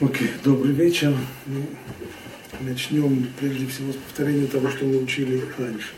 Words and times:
Окей, 0.00 0.26
okay, 0.26 0.42
добрый 0.42 0.72
вечер. 0.72 1.16
Мы 1.46 1.66
начнем 2.62 3.28
прежде 3.38 3.68
всего 3.68 3.92
с 3.92 3.94
повторения 3.94 4.48
того, 4.48 4.68
что 4.68 4.86
мы 4.86 4.96
учили 4.96 5.40
раньше. 5.56 5.92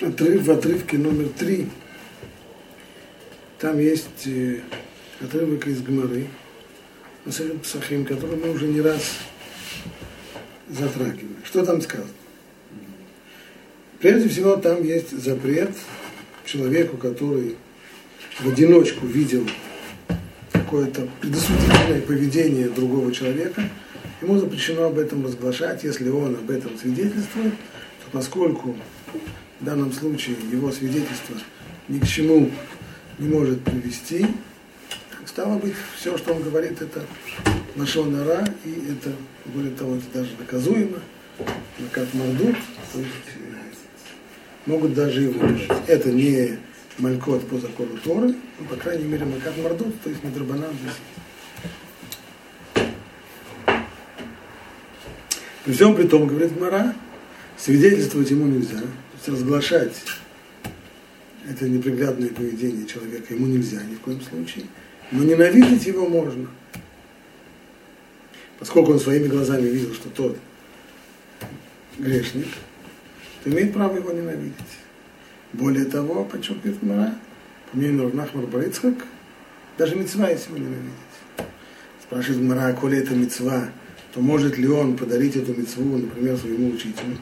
Отрыв 0.00 0.42
в 0.42 0.50
отрывке 0.50 0.98
номер 0.98 1.28
три. 1.28 1.68
Там 3.60 3.78
есть 3.78 4.26
э, 4.26 4.60
отрывок 5.20 5.68
из 5.68 5.80
Гмары, 5.80 6.26
Насарет 7.24 7.62
Псахим, 7.62 8.04
который 8.04 8.38
мы 8.38 8.50
уже 8.50 8.66
не 8.66 8.80
раз 8.80 9.18
затрагивали. 10.68 11.36
Что 11.44 11.64
там 11.64 11.80
сказано? 11.80 12.10
Прежде 14.00 14.28
всего, 14.28 14.56
там 14.56 14.82
есть 14.82 15.16
запрет 15.16 15.76
человеку, 16.44 16.96
который 16.96 17.56
в 18.40 18.48
одиночку 18.48 19.06
видел 19.06 19.48
какое-то 20.52 21.08
предосудительное 21.20 22.00
поведение 22.02 22.68
другого 22.68 23.12
человека, 23.12 23.62
ему 24.22 24.38
запрещено 24.38 24.84
об 24.84 24.98
этом 24.98 25.24
разглашать, 25.24 25.82
если 25.84 26.08
он 26.08 26.36
об 26.36 26.50
этом 26.50 26.78
свидетельствует, 26.78 27.52
то 27.52 28.10
поскольку 28.12 28.76
в 29.60 29.64
данном 29.64 29.92
случае 29.92 30.36
его 30.52 30.70
свидетельство 30.70 31.36
ни 31.88 31.98
к 31.98 32.06
чему 32.06 32.50
не 33.18 33.28
может 33.28 33.62
привести, 33.62 34.26
стало 35.26 35.58
быть, 35.58 35.74
все, 35.96 36.16
что 36.16 36.34
он 36.34 36.42
говорит, 36.42 36.80
это 36.80 37.02
нашонара, 37.74 38.46
и 38.64 38.92
это, 38.92 39.12
более 39.46 39.72
того, 39.72 39.96
это 39.96 40.20
даже 40.20 40.30
наказуемо, 40.38 40.98
как 41.92 42.12
мордут, 42.14 42.56
то 42.92 42.98
есть 42.98 43.10
э, 43.36 43.58
могут 44.66 44.94
даже 44.94 45.30
выпустить. 45.30 45.70
Это 45.86 46.10
не 46.10 46.58
малькот 46.98 47.48
по 47.48 47.58
закону 47.58 47.96
Торы, 48.02 48.34
ну, 48.58 48.66
по 48.68 48.76
крайней 48.76 49.04
мере, 49.04 49.24
Макат 49.24 49.56
Мардут, 49.58 50.00
то 50.02 50.10
есть 50.10 50.22
Мадрабанан 50.24 50.72
здесь 50.74 50.94
При 55.64 55.72
всем 55.74 55.94
при 55.94 56.06
том, 56.06 56.26
говорит 56.26 56.58
Мара, 56.58 56.94
свидетельствовать 57.58 58.30
ему 58.30 58.46
нельзя, 58.46 58.80
то 58.80 58.86
есть 59.16 59.28
разглашать 59.28 59.94
это 61.48 61.68
неприглядное 61.68 62.28
поведение 62.28 62.86
человека 62.86 63.34
ему 63.34 63.46
нельзя 63.46 63.82
ни 63.82 63.94
в 63.94 64.00
коем 64.00 64.20
случае, 64.22 64.64
но 65.10 65.24
ненавидеть 65.24 65.86
его 65.86 66.08
можно. 66.08 66.48
Поскольку 68.58 68.92
он 68.92 69.00
своими 69.00 69.28
глазами 69.28 69.68
видел, 69.68 69.94
что 69.94 70.08
тот 70.08 70.38
грешник, 71.98 72.48
то 73.44 73.50
имеет 73.50 73.72
право 73.72 73.96
его 73.96 74.10
ненавидеть. 74.10 74.54
Более 75.52 75.86
того, 75.86 76.24
подчеркивает 76.24 76.82
Мара, 76.82 77.14
по 77.70 77.76
мнению 77.76 78.04
Равнахмар 78.04 78.46
Барицхак, 78.46 78.94
даже 79.78 79.94
мецва 79.96 80.28
есть 80.28 80.46
его 80.46 80.58
ненавидеть. 80.58 80.92
Спрашивает 82.02 82.42
Мара, 82.42 82.72
коли 82.72 82.98
это 82.98 83.14
мецва, 83.14 83.68
то 84.12 84.20
может 84.20 84.58
ли 84.58 84.68
он 84.68 84.96
подарить 84.96 85.36
эту 85.36 85.54
мецву, 85.54 85.96
например, 85.96 86.36
своему 86.36 86.70
учителю, 86.70 87.16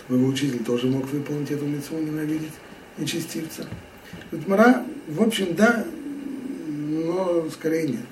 чтобы 0.00 0.20
его 0.20 0.28
учитель 0.28 0.64
тоже 0.64 0.86
мог 0.86 1.06
выполнить 1.10 1.50
эту 1.50 1.66
мецву, 1.66 1.98
ненавидеть 1.98 2.52
нечестивца. 2.98 3.66
Мара, 4.46 4.84
в 5.08 5.22
общем, 5.22 5.54
да, 5.54 5.84
но 6.66 7.48
скорее 7.50 7.88
нет. 7.88 8.04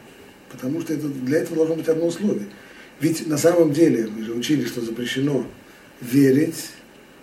Потому 0.50 0.80
что 0.80 0.92
это, 0.92 1.08
для 1.08 1.38
этого 1.38 1.56
должно 1.56 1.76
быть 1.76 1.88
одно 1.88 2.06
условие. 2.06 2.46
Ведь 3.00 3.26
на 3.26 3.38
самом 3.38 3.72
деле, 3.72 4.06
мы 4.06 4.24
же 4.24 4.32
учили, 4.32 4.64
что 4.64 4.80
запрещено 4.80 5.46
верить, 6.00 6.70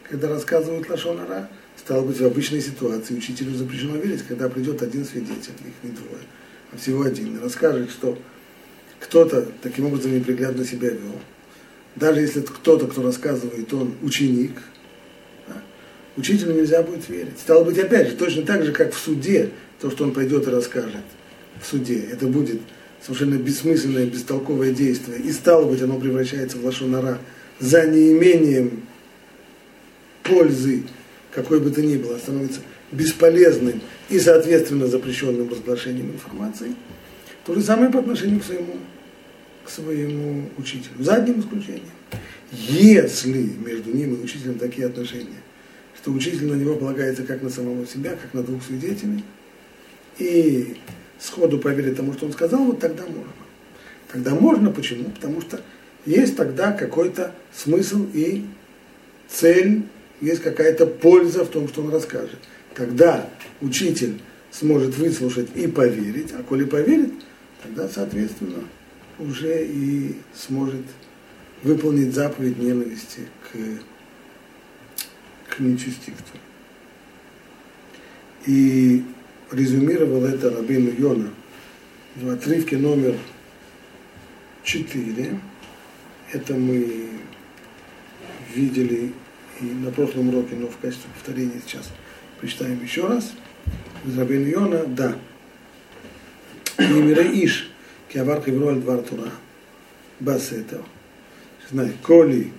когда 0.10 0.28
рассказывают 0.30 0.90
Лашонара, 0.90 1.50
Стало 1.84 2.04
быть, 2.04 2.20
в 2.20 2.26
обычной 2.26 2.62
ситуации 2.62 3.16
учителю 3.16 3.56
запрещено 3.56 3.98
верить, 3.98 4.22
когда 4.22 4.48
придет 4.50 4.84
один 4.84 5.04
свидетель, 5.04 5.54
их 5.62 5.74
не 5.82 5.90
двое, 5.90 6.22
а 6.72 6.78
всего 6.78 7.02
один, 7.02 7.38
и 7.38 7.40
расскажет, 7.42 7.90
что 7.90 8.20
кто-то 9.00 9.48
таким 9.64 9.88
образом 9.88 10.16
неприглядно 10.16 10.64
себя 10.64 10.90
вел. 10.90 11.20
Даже 11.96 12.20
если 12.22 12.42
кто-то, 12.42 12.86
кто 12.86 13.02
рассказывает, 13.02 13.74
он 13.74 13.96
ученик, 14.04 14.52
да, 15.48 15.56
учителю 16.18 16.54
нельзя 16.54 16.84
будет 16.84 17.10
верить. 17.10 17.40
Стало 17.40 17.64
быть, 17.64 17.80
опять 17.80 18.10
же, 18.10 18.16
точно 18.16 18.44
так 18.44 18.64
же, 18.64 18.74
как 18.74 18.94
в 18.94 19.00
суде, 19.00 19.50
то, 19.80 19.90
что 19.90 20.04
он 20.04 20.14
пойдет 20.14 20.48
и 20.48 20.52
расскажет 20.52 21.04
в 21.60 21.66
суде, 21.66 22.00
это 22.12 22.28
будет 22.28 22.62
совершенно 23.02 23.36
бессмысленное, 23.38 24.06
бестолковое 24.06 24.72
действие, 24.72 25.20
и 25.20 25.32
стало 25.32 25.66
быть, 25.68 25.82
оно 25.82 26.00
превращается 26.00 26.60
в 26.60 26.64
лошонара 26.64 27.18
за 27.60 27.88
неимением 27.88 28.84
пользы 30.22 30.84
какой 31.32 31.60
бы 31.60 31.72
то 31.72 31.82
ни 31.82 31.98
было, 31.98 32.18
становится 32.18 32.62
бесполезным 32.92 33.82
и, 34.10 34.20
соответственно, 34.20 34.88
запрещенным 34.88 35.50
разглашением 35.50 36.12
информации, 36.12 36.76
то 37.46 37.56
же 37.56 37.62
самое 37.62 37.92
по 37.92 38.00
отношению 38.00 38.40
к 38.40 38.44
своему, 38.44 38.76
к 39.64 39.70
своему 39.70 40.50
учителю. 40.58 40.96
За 41.00 41.16
одним 41.16 41.40
исключением. 41.40 41.86
Если 42.52 43.50
между 43.66 43.96
ним 43.96 44.16
и 44.16 44.24
учителем 44.24 44.60
такие 44.60 44.88
отношения, 44.88 45.42
что 45.96 46.12
учитель 46.12 46.48
на 46.48 46.56
него 46.56 46.76
полагается 46.76 47.24
как 47.24 47.42
на 47.42 47.50
самого 47.50 47.86
себя, 47.88 48.12
как 48.22 48.34
на 48.34 48.44
двух 48.44 48.64
свидетелей, 48.64 49.24
и 50.18 50.76
сходу 51.20 51.60
поверит 51.60 51.96
тому, 51.96 52.14
что 52.14 52.26
он 52.26 52.34
сказал, 52.34 52.66
вот 52.66 52.80
тогда 52.80 53.04
можно. 53.04 53.32
Тогда 54.12 54.36
можно, 54.36 54.72
почему? 54.72 55.06
Потому 55.12 55.40
что 55.42 55.62
есть 56.06 56.36
тогда 56.36 56.74
какой-то 56.74 57.34
смысл 57.54 58.06
и 58.14 58.46
цель 59.30 59.84
есть 60.22 60.42
какая-то 60.42 60.86
польза 60.86 61.44
в 61.44 61.50
том, 61.50 61.68
что 61.68 61.82
он 61.82 61.92
расскажет. 61.92 62.40
Когда 62.74 63.30
учитель 63.60 64.22
сможет 64.52 64.96
выслушать 64.98 65.50
и 65.56 65.68
поверить, 65.68 66.32
а 66.38 66.44
коли 66.44 66.66
поверит, 66.66 67.12
тогда, 67.64 67.90
соответственно, 67.90 68.64
уже 69.20 69.66
и 69.66 70.16
сможет 70.34 70.86
выполнить 71.64 72.14
заповедь 72.14 72.58
ненависти 72.58 73.22
к, 73.44 75.56
к 75.56 75.60
нечестивцу. 75.60 76.22
И 78.46 79.04
резюмировал 79.52 80.26
это 80.26 80.50
Рабин 80.50 80.96
Йона 80.98 81.30
в 82.16 82.30
отрывке 82.30 82.78
номер 82.78 83.16
4. 84.64 85.40
Это 86.32 86.54
мы 86.56 87.10
видели 88.56 89.12
на 89.60 89.92
прошлом 89.92 90.30
уроке, 90.30 90.56
но 90.56 90.68
в 90.68 90.78
качестве 90.78 91.10
повторения 91.14 91.62
сейчас 91.66 91.90
прочитаем 92.40 92.82
еще 92.84 93.08
раз. 93.08 93.34
Из 94.06 94.18
Рабин 94.18 94.48
Йона, 94.48 94.86
да. 94.86 95.16
Немире 96.80 97.46
Иш, 97.46 97.70
Киавар 98.10 98.42
Кивроль 98.42 98.80
Двар 98.80 99.02
Тура, 99.02 99.30
Басетер. 100.20 100.82
Знай, 101.70 101.94
коли 102.02 102.52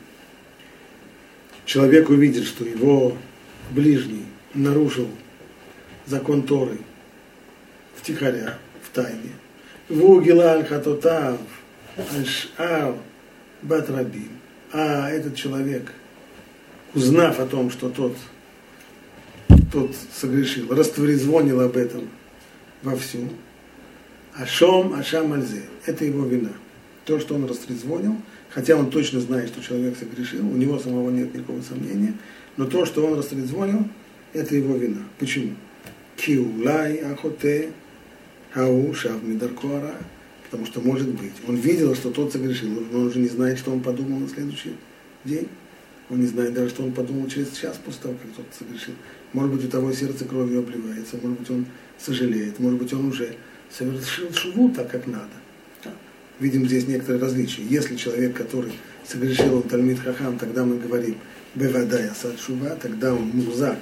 человек 1.65 2.09
увидит, 2.11 2.45
что 2.45 2.65
его 2.65 3.17
ближний 3.71 4.27
нарушил 4.55 5.09
закон 6.07 6.43
Торы 6.43 6.79
втихаря, 7.97 8.59
в 8.83 8.95
тайне, 8.95 9.33
Вугилаль 9.89 10.65
Хатотав, 10.65 11.39
Альшар 11.97 12.95
Батрабим, 13.63 14.31
а 14.73 15.11
этот 15.11 15.35
человек– 15.35 15.93
узнав 16.95 17.41
о 17.41 17.47
том, 17.47 17.71
что 17.71 17.89
тот, 17.89 18.17
тот 19.73 19.95
согрешил, 20.15 20.73
растворизвонил 20.75 21.61
об 21.61 21.77
этом 21.77 22.09
вовсю, 22.83 23.29
Ашом 24.35 24.95
Ашам 24.95 25.33
Альзе, 25.33 25.63
это 25.87 26.05
его 26.05 26.25
вина. 26.25 26.53
То, 27.05 27.21
что 27.21 27.35
он 27.35 27.47
растрезвонил, 27.47 28.17
хотя 28.49 28.77
он 28.77 28.91
точно 28.91 29.21
знает, 29.21 29.49
что 29.49 29.63
человек 29.63 29.97
согрешил, 29.99 30.47
у 30.47 30.57
него 30.57 30.79
самого 30.79 31.11
нет 31.11 31.35
никакого 31.35 31.61
сомнения, 31.63 32.15
но 32.57 32.67
то, 32.67 32.87
что 32.87 33.05
он 33.07 33.19
растрезвонил, 33.19 33.87
это 34.33 34.55
его 34.55 34.77
вина. 34.77 35.03
Почему? 35.19 35.55
Киулай 36.17 36.99
Ахоте 36.99 37.73
Хау 38.53 38.95
Шав 38.95 39.23
Мидаркуара. 39.23 39.95
Потому 40.45 40.67
что, 40.67 40.83
может 40.83 41.09
быть, 41.09 41.33
он 41.49 41.57
видел, 41.57 41.95
что 41.95 42.11
тот 42.11 42.31
согрешил, 42.31 42.69
но 42.93 42.99
он 43.01 43.07
уже 43.07 43.19
не 43.19 43.29
знает, 43.29 43.59
что 43.59 43.73
он 43.73 43.81
подумал 43.81 44.19
на 44.19 44.29
следующий 44.29 44.77
день. 45.25 45.49
Он 46.13 46.21
не 46.21 46.27
знает 46.27 46.53
даже, 46.53 46.69
что 46.69 46.83
он 46.83 46.93
подумал 46.93 47.27
через 47.27 47.57
час 47.57 47.81
после 47.83 48.03
того, 48.03 48.15
как 48.23 48.31
тот 48.37 48.45
согрешил. 48.57 48.93
Может 49.33 49.55
быть, 49.55 49.65
у 49.65 49.69
того 49.69 49.93
сердце 49.93 50.27
кровью 50.27 50.59
обливается, 50.59 51.17
может 51.23 51.39
быть, 51.39 51.51
он 51.51 51.65
сожалеет, 51.99 52.59
может 52.59 52.79
быть, 52.79 52.93
он 52.93 53.07
уже 53.07 53.35
совершил 53.71 54.31
шуву 54.35 54.69
так, 54.69 54.91
как 54.91 55.07
надо. 55.07 55.31
Видим 56.39 56.67
здесь 56.67 56.87
некоторые 56.87 57.23
различия. 57.23 57.63
Если 57.63 57.97
человек, 57.97 58.37
который 58.37 58.73
согрешил, 59.09 59.57
он 59.57 59.63
Тальмит 59.63 60.01
Хахам, 60.01 60.37
тогда 60.37 60.65
мы 60.65 60.77
говорим 60.77 61.17
Бевадая 61.55 62.13
Сад 62.15 62.39
Шува, 62.39 62.77
тогда 62.77 63.15
он 63.15 63.31
музак, 63.33 63.79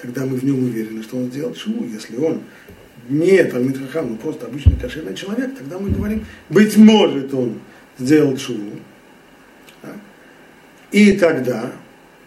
тогда 0.00 0.24
мы 0.24 0.38
в 0.38 0.42
нем 0.42 0.64
уверены, 0.64 1.02
что 1.02 1.18
он 1.18 1.26
сделал 1.26 1.54
шуву. 1.54 1.84
Если 1.84 2.16
он 2.16 2.40
не 3.10 3.44
Тальмит 3.44 3.76
Хахам, 3.76 4.12
но 4.12 4.16
просто 4.16 4.46
обычный 4.46 4.78
кошерный 4.78 5.14
человек, 5.14 5.54
тогда 5.58 5.78
мы 5.78 5.90
говорим, 5.90 6.24
быть 6.48 6.78
может, 6.78 7.34
он 7.34 7.60
сделал 7.98 8.38
шуву. 8.38 8.78
И 10.94 11.10
тогда 11.10 11.72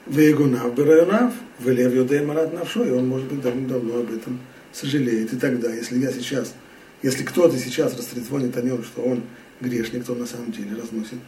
Вегунав 0.07 0.75
Барайонав, 0.75 1.33
Велев 1.59 1.93
Йодей 1.93 2.19
Марат 2.19 2.51
Навшо, 2.51 2.83
и 2.83 2.91
он, 2.91 3.07
может 3.07 3.29
быть, 3.29 3.39
давно-давно 3.39 3.99
об 3.99 4.13
этом 4.13 4.41
сожалеет. 4.73 5.31
И 5.31 5.37
тогда, 5.37 5.73
если 5.73 5.97
я 5.99 6.11
сейчас, 6.11 6.53
если 7.01 7.23
кто-то 7.23 7.57
сейчас 7.57 7.97
растрезвонит 7.97 8.57
о 8.57 8.61
нем, 8.61 8.83
что 8.83 9.03
он 9.03 9.23
грешник, 9.61 10.03
то 10.03 10.11
он 10.11 10.19
на 10.19 10.25
самом 10.25 10.51
деле 10.51 10.71
разносит 10.75 11.19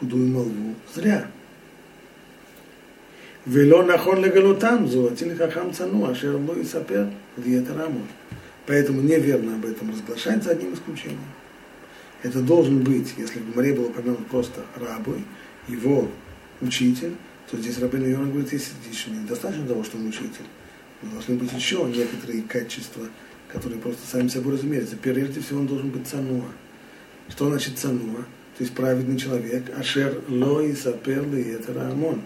худую 0.00 0.28
молву 0.28 0.74
зря. 0.94 1.26
Вело 3.44 3.82
нахон 3.82 4.24
легалутам, 4.24 4.88
золотин 4.88 5.36
хахам 5.36 5.74
цану, 5.74 6.08
ашер 6.08 6.36
лу 6.36 6.54
и 6.54 6.64
сапер, 6.64 7.10
рамон. 7.36 8.06
Поэтому 8.64 9.02
неверно 9.02 9.56
об 9.56 9.66
этом 9.66 9.90
разглашать 9.90 10.42
за 10.42 10.52
одним 10.52 10.72
исключением. 10.72 11.20
Это 12.22 12.40
должен 12.40 12.78
быть, 12.78 13.12
если 13.18 13.40
в 13.40 13.54
море 13.54 13.74
было 13.74 13.90
помянут 13.90 14.26
просто 14.28 14.62
рабой, 14.76 15.22
его 15.68 16.08
учитель, 16.60 17.12
то 17.50 17.56
здесь 17.56 17.78
Рабин 17.78 18.08
Йона 18.10 18.30
говорит, 18.30 18.52
если 18.52 18.72
недостаточно 19.10 19.66
того, 19.66 19.84
что 19.84 19.98
он 19.98 20.08
учитель, 20.08 20.46
но 21.02 21.10
должны 21.12 21.36
быть 21.36 21.52
еще 21.52 21.84
некоторые 21.84 22.42
качества, 22.42 23.06
которые 23.48 23.80
просто 23.80 24.06
сами 24.06 24.28
собой 24.28 24.54
разумеются. 24.54 24.96
Прежде 24.96 25.40
всего 25.40 25.60
он 25.60 25.66
должен 25.66 25.90
быть 25.90 26.06
цануа. 26.06 26.48
Что 27.28 27.48
значит 27.48 27.78
цануа? 27.78 28.24
То 28.56 28.64
есть 28.64 28.74
праведный 28.74 29.18
человек, 29.18 29.64
ашер 29.78 30.22
ло 30.28 30.60
и 30.60 30.74
сапер 30.74 31.24
это 31.34 31.74
рамон, 31.74 32.22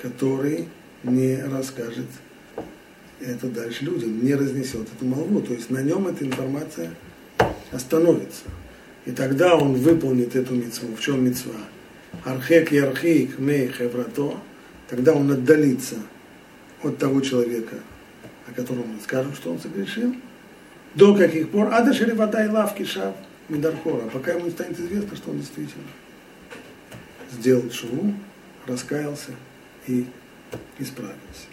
который 0.00 0.68
не 1.02 1.42
расскажет 1.42 2.06
это 3.20 3.48
дальше 3.48 3.84
людям, 3.84 4.22
не 4.22 4.34
разнесет 4.34 4.88
эту 4.94 5.04
молву. 5.04 5.40
То 5.40 5.54
есть 5.54 5.70
на 5.70 5.82
нем 5.82 6.06
эта 6.06 6.24
информация 6.24 6.94
остановится. 7.70 8.44
И 9.06 9.12
тогда 9.12 9.56
он 9.56 9.74
выполнит 9.74 10.36
эту 10.36 10.54
митцву. 10.54 10.94
В 10.94 11.00
чем 11.00 11.24
митцва? 11.24 11.54
Архек 12.24 12.72
ярхик 12.72 13.38
мей 13.38 13.68
хеврато. 13.68 14.36
Тогда 14.88 15.14
он 15.14 15.30
отдалится 15.30 15.96
от 16.82 16.98
того 16.98 17.20
человека, 17.20 17.76
о 18.48 18.52
котором 18.52 18.88
мы 18.88 19.00
скажем, 19.02 19.34
что 19.34 19.52
он 19.52 19.58
согрешил. 19.58 20.14
До 20.94 21.14
каких 21.14 21.50
пор? 21.50 21.72
Ада 21.72 21.94
шеревата 21.94 22.44
и 22.44 22.48
лавки 22.48 22.84
шав 22.84 23.14
Мидархора. 23.48 24.08
Пока 24.12 24.32
ему 24.32 24.46
не 24.46 24.50
станет 24.50 24.78
известно, 24.78 25.16
что 25.16 25.30
он 25.30 25.38
действительно 25.38 25.84
сделал 27.30 27.70
шву, 27.70 28.14
раскаялся 28.66 29.30
и 29.86 30.06
исправился. 30.78 31.46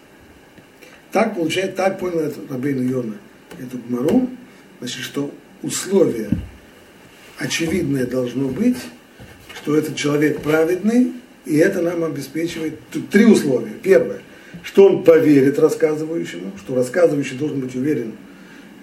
Так 1.11 1.35
получает, 1.35 1.75
так 1.75 1.99
понял 1.99 2.19
это 2.19 2.39
Рабейну 2.49 2.81
Йона, 2.81 3.17
эту 3.59 3.77
Гмару, 3.77 4.29
значит, 4.79 5.03
что 5.03 5.33
условие 5.61 6.29
очевидное 7.37 8.05
должно 8.05 8.49
быть, 8.49 8.77
что 9.57 9.75
этот 9.75 9.95
человек 9.95 10.41
праведный, 10.41 11.13
и 11.45 11.57
это 11.57 11.81
нам 11.81 12.03
обеспечивает 12.03 12.79
три 13.11 13.25
условия. 13.25 13.73
Первое, 13.81 14.21
что 14.63 14.85
он 14.87 15.03
поверит 15.03 15.59
рассказывающему, 15.59 16.51
что 16.57 16.75
рассказывающий 16.75 17.37
должен 17.37 17.59
быть 17.59 17.75
уверен, 17.75 18.13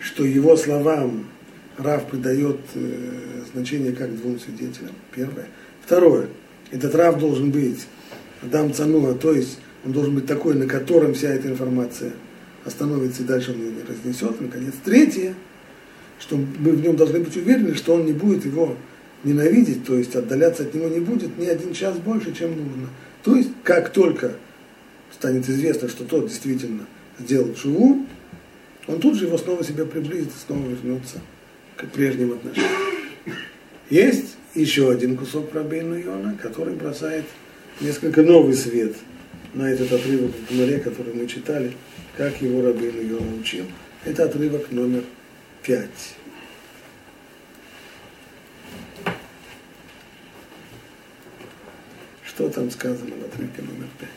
что 0.01 0.25
его 0.25 0.57
словам 0.57 1.27
Рав 1.77 2.07
придает 2.07 2.59
э, 2.75 2.81
значение 3.53 3.93
как 3.93 4.17
двум 4.17 4.39
свидетелям. 4.39 4.93
Первое. 5.15 5.47
Второе. 5.85 6.29
Этот 6.71 6.95
Рав 6.95 7.19
должен 7.19 7.51
быть 7.51 7.87
Адам 8.43 8.73
Цануа, 8.73 9.15
то 9.15 9.33
есть 9.33 9.59
он 9.85 9.93
должен 9.93 10.15
быть 10.15 10.27
такой, 10.27 10.55
на 10.55 10.67
котором 10.67 11.15
вся 11.15 11.29
эта 11.29 11.49
информация 11.49 12.13
остановится 12.65 13.23
и 13.23 13.27
дальше 13.27 13.53
он 13.53 13.59
ее 13.59 13.73
не 13.73 13.83
разнесет. 13.83 14.41
Наконец, 14.41 14.73
третье, 14.85 15.35
что 16.19 16.37
мы 16.37 16.73
в 16.73 16.81
нем 16.81 16.97
должны 16.97 17.21
быть 17.21 17.37
уверены, 17.37 17.75
что 17.75 17.95
он 17.95 18.07
не 18.07 18.13
будет 18.13 18.45
его 18.45 18.77
ненавидеть, 19.25 19.85
то 19.85 19.97
есть 19.97 20.15
отдаляться 20.15 20.63
от 20.65 20.75
него 20.75 20.89
не 20.89 21.01
будет 21.01 21.39
ни 21.39 21.47
один 21.47 21.73
час 21.73 21.97
больше, 21.99 22.35
чем 22.35 22.51
нужно. 22.51 22.89
То 23.23 23.35
есть, 23.35 23.51
как 23.63 23.91
только 23.91 24.33
станет 25.13 25.49
известно, 25.49 25.89
что 25.89 26.05
тот 26.05 26.29
действительно 26.29 26.87
сделал 27.19 27.55
шуву, 27.57 28.07
он 28.87 29.01
тут 29.01 29.17
же 29.17 29.27
его 29.27 29.39
снова 29.39 29.65
себя 29.65 29.85
приблизит 29.87 30.29
и 30.29 30.47
снова 30.47 30.69
вернется 30.69 31.21
к 31.77 31.87
прежним 31.87 32.33
отношениям. 32.33 32.71
Есть 33.91 34.37
еще 34.55 34.91
один 34.91 35.17
кусок 35.17 35.51
про 35.51 35.63
Бейну 35.63 35.97
Йона, 35.97 36.39
который 36.41 36.75
бросает 36.75 37.25
несколько 37.81 38.23
новый 38.23 38.55
свет 38.55 38.95
на 39.55 39.71
этот 39.71 39.93
отрывок 39.93 40.33
в 40.33 40.55
Гмаре, 40.55 40.79
который 40.79 41.15
мы 41.15 41.27
читали, 41.27 41.73
как 42.17 42.41
его 42.43 42.63
Рабейну 42.63 43.03
Йона 43.03 43.37
учил. 43.41 43.65
Это 44.05 44.25
отрывок 44.25 44.71
номер 44.71 45.03
пять. 45.63 46.17
Что 52.35 52.49
там 52.49 52.69
сказано 52.69 53.13
в 53.15 53.25
отрывке 53.33 53.63
номер 53.63 53.87
пять? 54.01 54.11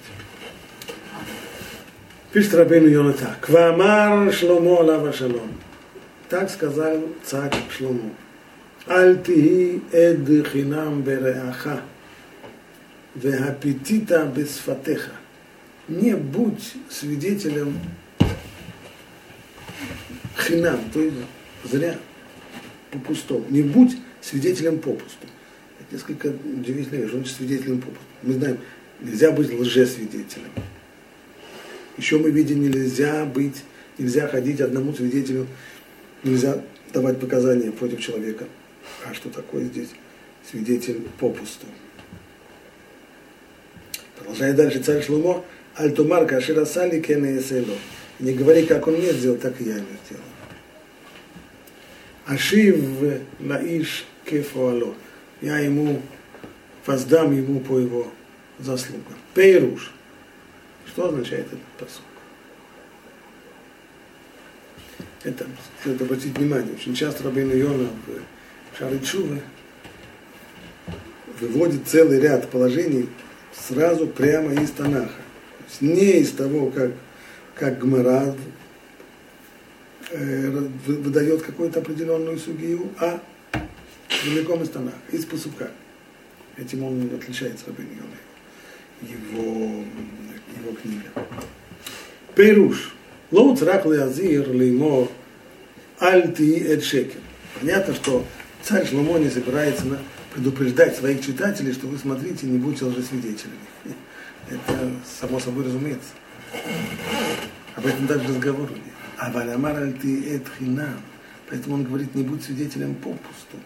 Пишет 2.31 2.55
Рабейну 2.55 2.87
Йона 2.87 3.13
так. 3.13 3.41
Квамар 3.41 4.33
Шломо 4.33 4.79
Алава 4.79 5.13
Шалом. 5.13 5.51
Так 6.27 6.49
сказал 6.49 6.99
царь 7.23 7.53
Шломо. 7.69 8.09
Аль 8.87 9.21
тихи 9.21 9.83
эд 9.91 10.47
хинам 10.47 11.03
береаха. 11.03 11.81
Вехапетита 13.13 14.25
бесфатеха. 14.25 15.11
Не 15.87 16.15
будь 16.15 16.73
свидетелем 16.89 17.77
хинам, 20.37 20.79
то 20.91 21.01
есть 21.01 21.17
зря, 21.63 21.97
по-пустому. 22.91 23.45
Не 23.49 23.61
будь 23.61 23.95
свидетелем 24.21 24.79
попусту. 24.79 25.27
Это 25.79 25.95
несколько 25.95 26.27
удивительно, 26.27 27.07
что 27.07 27.17
значит 27.17 27.35
свидетелем 27.35 27.79
попусту. 27.79 28.06
Мы 28.23 28.33
знаем, 28.33 28.57
нельзя 28.99 29.31
быть 29.31 29.51
лжесвидетелем. 29.51 30.51
Еще 31.97 32.17
мы 32.17 32.31
видим, 32.31 32.61
нельзя 32.61 33.25
быть, 33.25 33.63
нельзя 33.97 34.27
ходить 34.27 34.61
одному 34.61 34.93
свидетелю, 34.93 35.47
нельзя 36.23 36.61
давать 36.93 37.19
показания 37.19 37.71
против 37.71 37.99
человека. 38.01 38.45
А 39.05 39.13
что 39.13 39.29
такое 39.29 39.65
здесь 39.65 39.89
свидетель 40.49 41.01
попусту? 41.19 41.65
Продолжает 44.17 44.55
дальше 44.55 44.79
царь 44.79 45.03
Шлумо, 45.03 45.43
Альтумар 45.75 46.25
Каширасали 46.25 46.99
Кене 46.99 47.41
Не 48.19 48.33
говори, 48.33 48.65
как 48.65 48.87
он 48.87 48.95
не 48.95 49.11
сделал, 49.11 49.37
так 49.37 49.59
и 49.61 49.65
я 49.65 49.75
не 49.75 49.97
сделал. 50.05 50.23
Ашив 52.25 52.77
Лаиш 53.39 54.05
Кефуало. 54.25 54.95
Я 55.41 55.59
ему 55.59 56.01
воздам 56.87 57.35
ему 57.35 57.59
по 57.59 57.77
его 57.77 58.07
заслугам. 58.59 59.13
Пейруш. 59.33 59.91
Что 60.87 61.09
означает 61.09 61.47
этот 61.47 61.59
посок? 61.77 62.01
Это 65.23 65.45
следует 65.83 66.01
обратить 66.03 66.37
внимание. 66.37 66.73
Очень 66.73 66.95
часто 66.95 67.23
Рабин 67.23 67.51
Йона 67.51 67.89
в 68.05 68.77
Шарычуве 68.79 69.41
выводит 71.39 71.87
целый 71.87 72.19
ряд 72.19 72.49
положений 72.49 73.09
сразу 73.53 74.07
прямо 74.07 74.53
из 74.53 74.71
Танаха. 74.71 75.11
Не 75.81 76.21
из 76.21 76.31
того, 76.31 76.71
как, 76.71 76.91
как 77.55 77.77
Гмара 77.79 78.33
э, 80.11 80.49
выдает 80.85 81.41
какую-то 81.41 81.79
определенную 81.79 82.39
сугию, 82.39 82.89
а 82.99 83.21
целиком 84.23 84.63
из 84.63 84.69
Танаха, 84.69 84.97
из 85.11 85.25
Пасука. 85.25 85.69
Этим 86.57 86.83
он 86.83 87.09
отличается 87.13 87.65
Йона, 87.67 88.17
его, 89.01 89.83
его 90.57 90.73
книга. 90.81 91.11
Перуш. 92.35 92.93
Лоу 93.29 93.55
црах 93.55 93.85
леазир 93.85 94.49
леймо 94.49 95.07
альти 95.99 96.59
эд 96.59 96.83
шекер. 96.83 97.19
Понятно, 97.59 97.93
что 97.93 98.25
царь 98.63 98.87
Шломо 98.87 99.19
не 99.19 99.29
собирается 99.29 99.83
предупреждать 100.33 100.95
своих 100.95 101.25
читателей, 101.25 101.73
что 101.73 101.87
вы 101.87 101.97
смотрите, 101.97 102.47
не 102.47 102.57
будьте 102.57 102.85
лжесвидетелями. 102.85 103.57
Это 104.49 104.91
само 105.19 105.39
собой 105.39 105.65
разумеется. 105.65 106.09
Об 107.75 107.85
этом 107.85 108.07
даже 108.07 108.27
разговор 108.27 108.69
нет. 108.71 108.81
А 109.17 109.31
валямар 109.31 109.77
альти 109.77 110.35
эд 110.35 110.43
хинам. 110.57 111.01
Поэтому 111.49 111.75
он 111.75 111.83
говорит, 111.83 112.15
не 112.15 112.23
будь 112.23 112.43
свидетелем 112.43 112.95
попусту. 112.95 113.57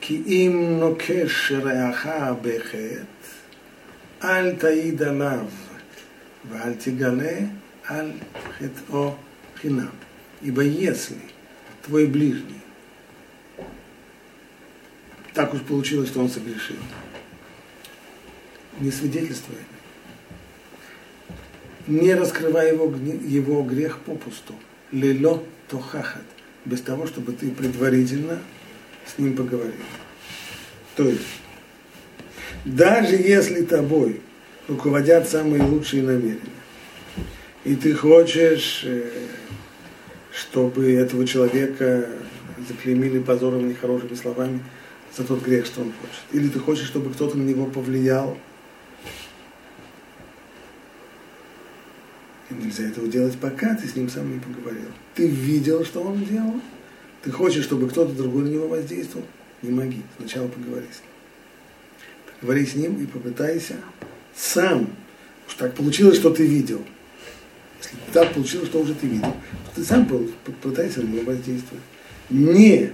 כי 0.00 0.22
אם 0.26 0.76
נוקש 0.80 1.52
רעך 1.52 2.06
בחטא, 2.42 3.02
אל 4.24 4.54
תעיד 4.56 5.02
עליו 5.02 5.46
ואל 6.50 6.74
תגלה 6.74 7.38
על 7.84 8.12
חטאו 8.58 9.14
חינם. 9.56 9.86
Ибо 10.42 10.64
если 10.64 11.20
твой 11.84 12.06
ближний 12.06 12.62
так 15.34 15.54
уж 15.54 15.60
получилось, 15.62 16.08
что 16.08 16.20
он 16.20 16.28
согрешил, 16.28 16.76
не 18.80 18.90
свидетельствуй, 18.90 19.56
не 21.86 22.14
раскрывай 22.14 22.68
его, 22.68 22.94
его 22.94 23.62
грех 23.62 24.00
попусту, 24.00 24.54
лило 24.90 25.42
тохахат, 25.68 26.24
без 26.64 26.80
того, 26.82 27.06
чтобы 27.06 27.32
ты 27.32 27.50
предварительно 27.50 28.40
с 29.07 29.17
ним 29.19 29.35
поговорил. 29.35 29.73
То 30.95 31.07
есть, 31.07 31.21
даже 32.65 33.15
если 33.15 33.63
тобой 33.63 34.21
руководят 34.67 35.27
самые 35.29 35.63
лучшие 35.63 36.03
намерения, 36.03 36.41
и 37.63 37.75
ты 37.75 37.93
хочешь, 37.93 38.83
э, 38.85 39.09
чтобы 40.31 40.91
этого 40.93 41.25
человека 41.25 42.07
заклеймили 42.67 43.19
позором 43.19 43.67
нехорошими 43.67 44.15
словами 44.15 44.63
за 45.15 45.23
тот 45.23 45.43
грех, 45.43 45.65
что 45.65 45.81
он 45.81 45.93
хочет. 45.93 46.23
Или 46.31 46.49
ты 46.49 46.59
хочешь, 46.59 46.87
чтобы 46.87 47.11
кто-то 47.11 47.37
на 47.37 47.43
него 47.43 47.65
повлиял. 47.65 48.37
И 52.49 52.53
нельзя 52.53 52.85
этого 52.85 53.07
делать, 53.07 53.37
пока 53.37 53.75
ты 53.75 53.87
с 53.87 53.95
ним 53.95 54.09
сам 54.09 54.31
не 54.31 54.39
поговорил. 54.39 54.89
Ты 55.15 55.27
видел, 55.27 55.83
что 55.83 56.01
он 56.01 56.23
делал. 56.23 56.61
Ты 57.27 57.33
хочешь, 57.33 57.65
чтобы 57.65 57.89
кто-то 57.89 58.13
другой 58.13 58.43
на 58.45 58.47
него 58.47 58.69
воздействовал. 58.69 59.25
Не 59.61 59.69
моги. 59.69 60.01
Сначала 60.17 60.47
поговори 60.47 60.85
с 60.85 61.01
ним. 61.01 61.11
Поговори 62.39 62.65
с 62.65 62.75
ним 62.75 63.03
и 63.03 63.05
попытайся 63.05 63.73
сам. 64.33 64.87
Уж 65.45 65.55
так 65.55 65.73
получилось, 65.73 66.15
что 66.15 66.29
ты 66.29 66.47
видел. 66.47 66.81
Если 67.81 67.97
так 68.13 68.33
получилось, 68.33 68.69
что 68.69 68.79
уже 68.79 68.95
ты 68.95 69.07
видел, 69.07 69.35
ты 69.75 69.83
сам 69.83 70.07
попытайся 70.45 71.01
на 71.01 71.07
него 71.07 71.23
воздействовать. 71.25 71.83
Не 72.29 72.91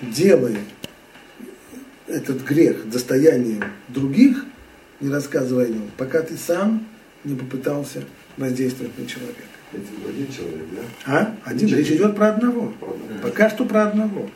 делая 0.00 0.60
этот 2.06 2.40
грех 2.44 2.88
достоянием 2.88 3.64
других, 3.88 4.44
не 5.00 5.10
рассказывая 5.10 5.66
о 5.66 5.70
нем, 5.70 5.90
пока 5.96 6.22
ты 6.22 6.36
сам 6.36 6.86
не 7.24 7.34
попытался 7.34 8.04
воздействовать 8.36 8.96
на 8.96 9.04
человека. 9.08 9.42
Один 10.08 10.32
человек, 10.32 10.66
да? 10.72 11.12
А? 11.12 11.36
Один. 11.44 11.68
Речь 11.68 11.90
идет 11.90 12.16
про 12.16 12.28
одного. 12.28 12.72
Пока 13.22 13.50
что 13.50 13.64
про 13.64 13.88
одного. 13.88 14.28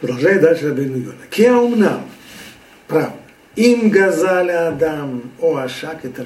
Продолжает 0.00 0.42
дальше 0.42 0.68
Рабейну 0.68 0.98
Йона. 0.98 1.14
Кеаумнам. 1.30 2.02
Право. 2.86 3.14
Им 3.56 3.90
газаля 3.90 4.68
Адам 4.68 5.22
о 5.40 5.56
ашак 5.56 6.04
не 6.04 6.10
то. 6.10 6.24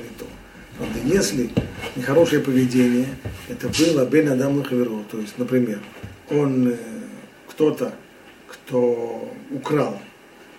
Правда, 0.77 0.99
если 1.05 1.51
нехорошее 1.95 2.41
поведение, 2.41 3.07
это 3.49 3.69
было 3.69 4.05
бен 4.07 4.33
Адам 4.33 4.63
Хаверо, 4.65 5.05
то 5.11 5.19
есть, 5.19 5.39
например, 5.39 5.79
он 6.31 6.69
э, 6.69 6.77
кто-то 7.49 7.93
кто 8.49 9.31
украл, 9.51 10.01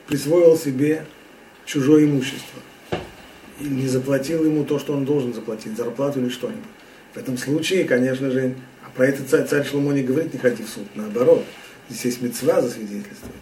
присвоил 0.07 0.57
себе 0.57 1.05
чужое 1.65 2.05
имущество 2.05 2.59
и 2.59 2.70
не 3.69 3.87
заплатил 3.87 4.43
ему 4.43 4.63
то, 4.63 4.79
что 4.79 4.93
он 4.93 5.05
должен 5.05 5.33
заплатить, 5.33 5.75
зарплату 5.75 6.19
или 6.19 6.29
что-нибудь. 6.29 6.63
В 7.13 7.17
этом 7.17 7.37
случае, 7.37 7.83
конечно 7.83 8.31
же, 8.31 8.55
а 8.85 8.89
про 8.95 9.07
это 9.07 9.23
царь, 9.23 9.45
царь 9.45 9.65
Шломо 9.65 9.93
не 9.93 10.03
говорит, 10.03 10.33
не 10.33 10.39
ходи 10.39 10.63
в 10.63 10.69
суд, 10.69 10.87
наоборот. 10.95 11.43
Здесь 11.89 12.05
есть 12.05 12.21
мецва 12.21 12.61
засвидетельствовать. 12.61 13.35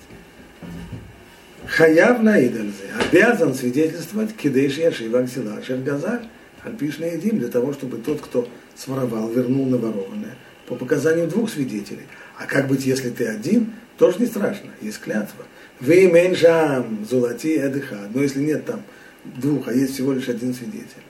Хаяв 1.68 2.22
на 2.24 2.44
идользе 2.46 2.86
обязан 3.00 3.54
свидетельствовать 3.54 4.36
кидеш 4.36 4.78
яшива 4.78 5.26
ксила 5.26 5.62
шергазаль 5.64 6.28
альпишный 6.64 7.16
едим 7.16 7.40
для 7.40 7.48
того, 7.48 7.74
чтобы 7.74 7.98
тот, 7.98 8.22
кто 8.22 8.48
своровал, 8.76 9.30
вернул 9.30 9.66
наворованное 9.68 10.36
по 10.68 10.76
показанию 10.76 11.28
двух 11.28 11.50
свидетелей. 11.50 12.08
А 12.38 12.46
как 12.46 12.68
быть, 12.68 12.86
если 12.86 13.10
ты 13.10 13.28
один, 13.28 13.74
тоже 13.98 14.20
не 14.20 14.26
страшно, 14.26 14.70
есть 14.82 15.00
клятва. 15.00 15.46
Вы 15.80 16.08
меньшам 16.08 17.06
золоти 17.10 17.56
эдыха. 17.56 17.98
Но 18.14 18.22
если 18.22 18.42
нет 18.42 18.66
там 18.66 18.82
двух, 19.24 19.68
а 19.68 19.74
есть 19.74 19.94
всего 19.94 20.14
лишь 20.14 20.30
один 20.30 20.54
свидетель. 20.54 21.04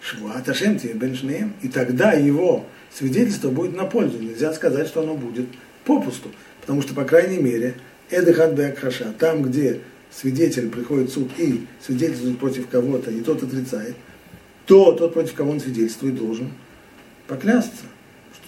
Швуат 0.00 0.48
Ашем 0.48 0.76
бен 0.76 1.52
И 1.62 1.68
тогда 1.68 2.12
его 2.12 2.64
свидетельство 2.92 3.50
будет 3.50 3.76
на 3.76 3.84
пользу. 3.84 4.18
Нельзя 4.18 4.52
сказать, 4.52 4.88
что 4.88 5.02
оно 5.02 5.14
будет 5.14 5.46
попусту. 5.84 6.30
Потому 6.60 6.82
что, 6.82 6.94
по 6.94 7.04
крайней 7.04 7.38
мере, 7.38 7.74
Эдыхат 8.10 8.54
Беакхаша, 8.54 9.12
там, 9.18 9.42
где 9.42 9.80
свидетель 10.10 10.68
приходит 10.70 11.10
в 11.10 11.12
суд 11.12 11.30
и 11.38 11.66
свидетельствует 11.84 12.38
против 12.38 12.68
кого-то, 12.68 13.10
и 13.10 13.20
тот 13.20 13.42
отрицает, 13.42 13.94
то 14.66 14.92
тот, 14.92 15.12
против 15.14 15.34
кого 15.34 15.52
он 15.52 15.60
свидетельствует, 15.60 16.16
должен 16.16 16.52
поклясться 17.28 17.84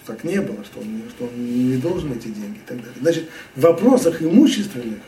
так 0.07 0.25
не 0.25 0.41
было, 0.41 0.65
что 0.65 0.81
он, 0.81 1.03
что 1.11 1.25
он 1.25 1.71
не 1.71 1.77
должен 1.77 2.13
эти 2.13 2.29
деньги 2.29 2.59
и 2.59 2.67
так 2.67 2.79
далее. 2.79 2.95
Значит, 3.01 3.29
в 3.55 3.61
вопросах 3.61 4.23
имущественных, 4.23 4.99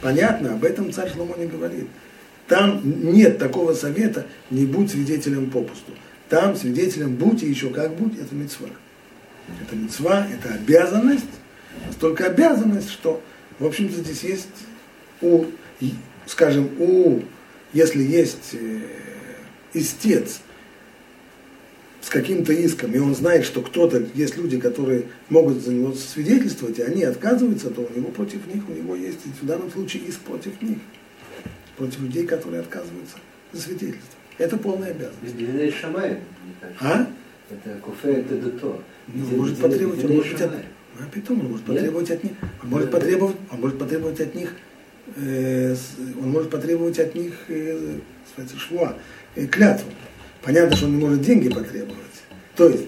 понятно, 0.00 0.54
об 0.54 0.64
этом 0.64 0.92
царь 0.92 1.10
Шломо 1.12 1.36
не 1.36 1.46
говорит. 1.46 1.86
Там 2.48 2.80
нет 2.84 3.38
такого 3.38 3.74
совета, 3.74 4.26
не 4.50 4.66
будь 4.66 4.90
свидетелем 4.90 5.50
попусту. 5.50 5.92
Там 6.28 6.56
свидетелем 6.56 7.14
будь 7.16 7.42
и 7.42 7.48
еще 7.48 7.70
как 7.70 7.94
будь, 7.96 8.18
это 8.18 8.34
мецва. 8.34 8.68
Это 9.62 9.76
мецва, 9.76 10.26
это 10.32 10.54
обязанность, 10.54 11.24
настолько 11.86 12.26
обязанность, 12.26 12.90
что, 12.90 13.22
в 13.58 13.66
общем-то, 13.66 14.00
здесь 14.00 14.22
есть 14.22 14.48
у, 15.20 15.46
скажем, 16.26 16.70
у, 16.78 17.20
если 17.72 18.02
есть 18.02 18.54
э, 18.54 18.80
истец, 19.72 20.40
с 22.06 22.08
каким-то 22.08 22.52
иском, 22.52 22.92
и 22.92 22.98
он 22.98 23.16
знает, 23.16 23.44
что 23.44 23.62
кто-то, 23.62 24.06
есть 24.14 24.36
люди, 24.36 24.60
которые 24.60 25.06
могут 25.28 25.60
за 25.60 25.72
него 25.72 25.92
свидетельствовать, 25.92 26.78
и 26.78 26.82
они 26.82 27.02
отказываются, 27.02 27.68
то 27.70 27.80
у 27.80 27.98
него 27.98 28.12
против 28.12 28.46
них, 28.46 28.62
у 28.68 28.72
него 28.72 28.94
есть 28.94 29.18
в 29.42 29.44
данном 29.44 29.72
случае 29.72 30.04
иск 30.04 30.20
против 30.20 30.62
них, 30.62 30.78
против 31.76 32.00
людей, 32.00 32.26
которые 32.26 32.60
отказываются 32.60 33.16
за 33.52 33.62
свидетельство. 33.62 34.18
Это 34.38 34.56
полная 34.56 34.90
обязанность. 34.90 35.74
Шамай, 35.80 36.18
а? 36.80 37.06
Это 37.50 37.78
куфе, 37.80 38.20
это 38.20 38.36
дуто. 38.36 38.82
Ну, 39.08 39.24
он 39.24 39.36
может 39.38 39.58
потребовать, 39.58 40.04
он 40.04 40.16
может 40.16 40.40
от, 40.40 40.50
а 40.98 41.04
потом 41.14 41.40
он 41.40 41.46
может 41.50 41.64
потребовать 41.64 42.10
от 42.10 42.24
них, 42.24 42.32
он 42.62 42.68
может 42.70 42.90
потребовать, 42.90 43.36
он 43.52 43.60
может 43.60 43.78
потребовать 43.78 44.20
от 44.20 44.34
них, 44.34 44.52
э, 45.16 45.76
он 46.20 46.30
может 46.30 46.50
потребовать 46.50 46.98
от 46.98 47.14
них, 47.14 47.34
э, 47.48 47.98
швуа, 48.58 48.96
э, 49.36 49.46
клятву. 49.46 49.90
Понятно, 50.42 50.76
что 50.76 50.86
он 50.86 50.96
не 50.96 51.04
может 51.04 51.22
деньги 51.22 51.48
потребовать. 51.48 51.96
То 52.56 52.68
есть... 52.68 52.86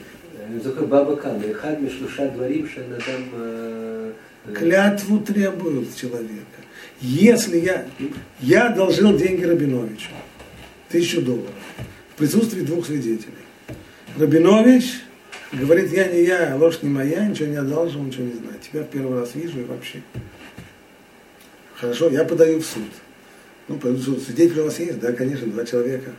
Клятву 4.54 5.20
требуют 5.20 5.94
человека. 5.94 6.58
Если 7.00 7.60
я, 7.60 7.86
я 8.40 8.68
одолжил 8.68 9.16
деньги 9.16 9.44
Рабиновичу, 9.44 10.10
тысячу 10.88 11.22
долларов, 11.22 11.54
в 12.14 12.18
присутствии 12.18 12.62
двух 12.62 12.86
свидетелей. 12.86 13.34
Рабинович 14.16 15.02
говорит, 15.52 15.92
я 15.92 16.08
не 16.08 16.24
я, 16.24 16.56
ложь 16.56 16.82
не 16.82 16.88
моя, 16.88 17.26
ничего 17.26 17.48
не 17.48 17.56
одолжил, 17.56 18.02
ничего 18.02 18.24
не 18.24 18.32
знаю. 18.32 18.56
Тебя 18.60 18.82
первый 18.82 19.20
раз 19.20 19.34
вижу 19.34 19.60
и 19.60 19.64
вообще. 19.64 20.02
Хорошо, 21.74 22.08
я 22.10 22.24
подаю 22.24 22.58
в 22.60 22.66
суд. 22.66 22.90
Ну, 23.68 23.78
суд. 23.98 24.20
Свидетели 24.22 24.60
у 24.60 24.64
вас 24.64 24.78
есть? 24.80 24.98
Да, 24.98 25.12
конечно, 25.12 25.46
два 25.46 25.64
человека 25.64 26.10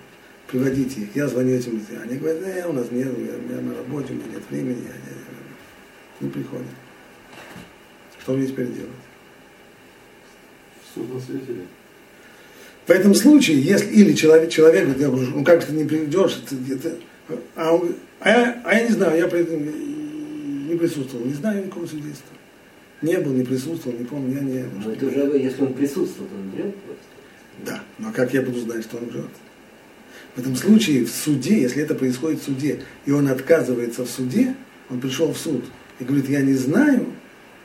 приводите 0.48 1.02
их. 1.02 1.16
Я 1.16 1.28
звоню 1.28 1.56
этим. 1.56 1.84
Они 2.02 2.18
говорят, 2.18 2.42
э, 2.46 2.66
у 2.68 2.74
нас 2.74 2.90
нет, 2.92 3.08
я, 3.08 3.56
я 3.56 3.62
на 3.62 3.76
работе, 3.76 4.14
у 4.14 4.16
меня 4.16 4.28
нет 4.34 4.44
времени, 4.50 4.84
я 4.84 4.94
не, 6.22 6.28
не 6.28 6.30
приходят. 6.32 6.68
Что 8.22 8.34
мне 8.34 8.48
теперь 8.48 8.68
делать? 8.68 9.09
Суд 11.00 11.14
на 11.14 11.20
свидетелей. 11.20 11.66
В 12.86 12.92
этом 12.92 13.14
случае, 13.14 13.62
если 13.62 13.88
или 13.92 14.14
человек, 14.14 14.50
человек 14.50 14.84
говорит, 14.84 15.02
я 15.02 15.10
говорю, 15.10 15.30
ну 15.36 15.44
как 15.44 15.64
ты 15.64 15.74
не 15.74 15.86
приведешь, 15.86 16.42
это, 16.44 16.74
это, 16.74 16.98
а, 17.56 17.74
он, 17.74 17.96
а, 18.20 18.30
я, 18.30 18.62
а 18.66 18.74
я 18.74 18.88
не 18.88 18.94
знаю, 18.94 19.18
я 19.18 19.28
при 19.28 19.42
этом 19.42 19.64
не 20.68 20.76
присутствовал, 20.76 21.26
не 21.26 21.34
знаю 21.34 21.66
никакого 21.66 21.86
свидетельства. 21.86 22.36
Не 23.02 23.18
был, 23.18 23.32
не 23.32 23.46
присутствовал, 23.46 23.98
не 23.98 24.06
помню, 24.06 24.36
я 24.36 24.42
не... 24.42 24.66
Но 24.84 24.92
это 24.92 25.06
уже, 25.06 25.20
если 25.38 25.62
он 25.62 25.74
присутствовал, 25.74 26.30
то 26.30 26.36
он 26.36 26.50
врет 26.50 26.76
просто. 26.78 27.04
Да, 27.66 27.84
но 27.98 28.12
как 28.12 28.34
я 28.34 28.42
буду 28.42 28.60
знать, 28.60 28.84
что 28.84 28.98
он 28.98 29.06
врет? 29.06 29.30
В 30.36 30.40
этом 30.40 30.56
случае 30.56 31.06
в 31.06 31.12
суде, 31.12 31.62
если 31.62 31.84
это 31.84 31.96
происходит 31.96 32.42
в 32.42 32.46
суде, 32.46 32.82
и 33.06 33.12
он 33.12 33.28
отказывается 33.28 34.04
в 34.04 34.10
суде, 34.10 34.56
он 34.90 35.00
пришел 35.00 35.32
в 35.32 35.38
суд 35.38 35.64
и 36.00 36.04
говорит, 36.04 36.28
я 36.30 36.42
не 36.42 36.56
знаю, 36.56 37.06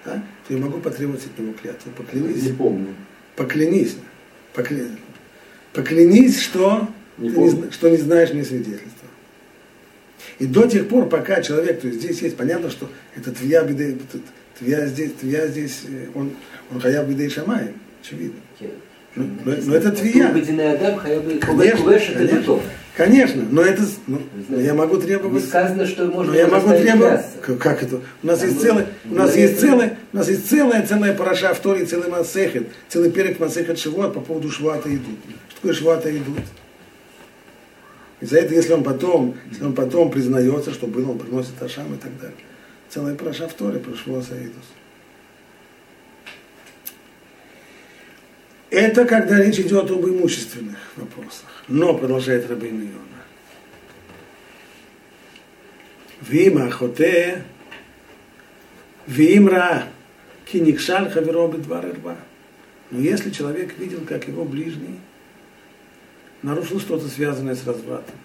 да, 0.05 0.23
то 0.47 0.55
я 0.55 0.61
могу 0.61 0.79
потребовать 0.79 1.25
от 1.25 1.39
него 1.39 1.55
клятву. 1.55 1.91
Поклянись. 1.97 2.43
Не 2.43 2.53
помню. 2.53 2.95
Поклянись. 3.37 3.97
Поклянись, 4.53 4.91
поклянись 5.73 6.41
что, 6.41 6.89
не 7.19 7.29
не, 7.29 7.71
что 7.73 7.89
не 7.89 7.97
знаешь 7.97 8.33
мне 8.33 8.45
свидетельства. 8.45 9.09
И 10.39 10.47
до 10.47 10.67
тех 10.67 10.89
пор, 10.89 11.09
пока 11.09 11.43
человек, 11.43 11.81
то 11.81 11.89
есть 11.89 12.01
здесь 12.01 12.23
есть, 12.23 12.37
понятно, 12.37 12.71
что 12.71 12.89
это 13.17 13.33
твия 13.33 13.63
бедей, 13.63 13.99
твия 14.59 14.87
здесь, 14.87 15.13
твия 15.21 15.47
здесь, 15.49 15.83
э, 15.89 16.07
он, 16.15 16.33
он 16.71 16.81
хая 16.81 17.05
бедей 17.05 17.29
шамай, 17.29 17.73
очевидно. 18.03 18.41
Но, 19.17 19.25
но 19.45 19.75
это 19.77 19.93
твия. 19.93 20.29
Конечно, 21.41 21.85
конечно, 22.15 22.61
но 22.97 23.63
это, 23.63 23.83
ну, 24.07 24.23
но 24.49 24.61
я 24.61 24.73
могу 24.73 24.99
требовать. 24.99 25.43
Не 25.43 25.49
сказано, 25.49 25.85
что 25.85 26.07
можно. 26.07 26.33
Но 26.33 26.39
я 26.39 26.47
могу 26.47 26.69
требовать. 26.69 27.25
Как, 27.41 27.59
как 27.59 27.83
это? 27.83 28.01
У 28.23 28.27
нас 28.27 28.43
есть 28.43 28.61
целая, 28.61 28.87
у 29.11 29.15
нас 29.15 29.37
есть 29.37 29.59
целая, 29.59 29.99
у 30.13 30.17
нас 30.17 30.29
есть 30.29 30.49
целая 30.49 30.87
целая 30.87 31.13
параша 31.13 31.53
в 31.55 31.59
Торе, 31.59 31.87
целый 31.87 32.09
масехет, 32.09 32.69
целый 32.89 33.11
перек 33.11 33.41
масехет 33.41 33.79
Шивот 33.81 34.15
по 34.15 34.21
поводу 34.21 34.49
Швата 34.51 34.89
идут. 34.95 35.19
Что 35.49 35.57
такое 35.57 35.73
Швата 35.73 36.17
идут? 36.17 36.45
И 38.21 38.27
за 38.27 38.39
это, 38.39 38.55
если 38.55 38.73
он 38.73 38.85
потом, 38.85 39.35
если 39.51 39.65
он 39.65 39.75
потом 39.75 40.11
признается, 40.13 40.73
что 40.73 40.87
было, 40.87 41.11
он 41.11 41.19
приносит 41.19 41.61
Ашам 41.61 41.93
и 41.95 41.97
так 41.97 42.17
далее. 42.21 42.37
Целая 42.89 43.17
параша 43.17 43.49
в 43.49 43.55
Торе 43.55 43.81
про 43.81 43.97
Швуа 43.97 44.23
Саидус. 44.23 44.65
Это 48.75 49.05
когда 49.05 49.41
речь 49.41 49.61
идет 49.61 49.89
об 49.89 50.05
имущественных 50.05 50.77
вопросах. 50.97 51.47
Но, 51.69 51.97
продолжает 51.97 52.51
Рабин 52.51 52.81
Йона, 52.81 53.23
Вима 56.21 56.69
хоте, 56.73 57.45
вимра, 59.07 59.85
киникшаль 60.45 61.09
хаверо 61.09 61.47
бедвар 61.47 61.87
рва. 61.87 62.17
Но 62.91 62.99
если 62.99 63.31
человек 63.31 63.79
видел, 63.79 64.01
как 64.01 64.27
его 64.27 64.45
ближний 64.45 64.99
нарушил 66.43 66.81
что-то 66.81 67.07
связанное 67.07 67.55
с 67.55 67.65
развратом, 67.65 68.17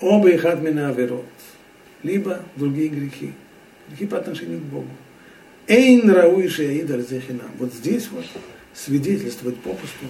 оба 0.00 0.30
их 0.30 0.44
админа 0.44 0.90
аверот, 0.90 1.26
либо 2.04 2.40
другие 2.54 2.88
грехи, 2.88 3.32
грехи 3.88 4.06
по 4.06 4.18
отношению 4.18 4.60
к 4.60 4.64
Богу. 4.64 4.90
Эйн 5.68 6.10
рауиши 6.10 6.62
аидаль 6.62 7.04
зехинам. 7.06 7.50
Вот 7.58 7.74
здесь 7.74 8.08
вот 8.10 8.24
свидетельствовать 8.74 9.58
попусту 9.58 10.06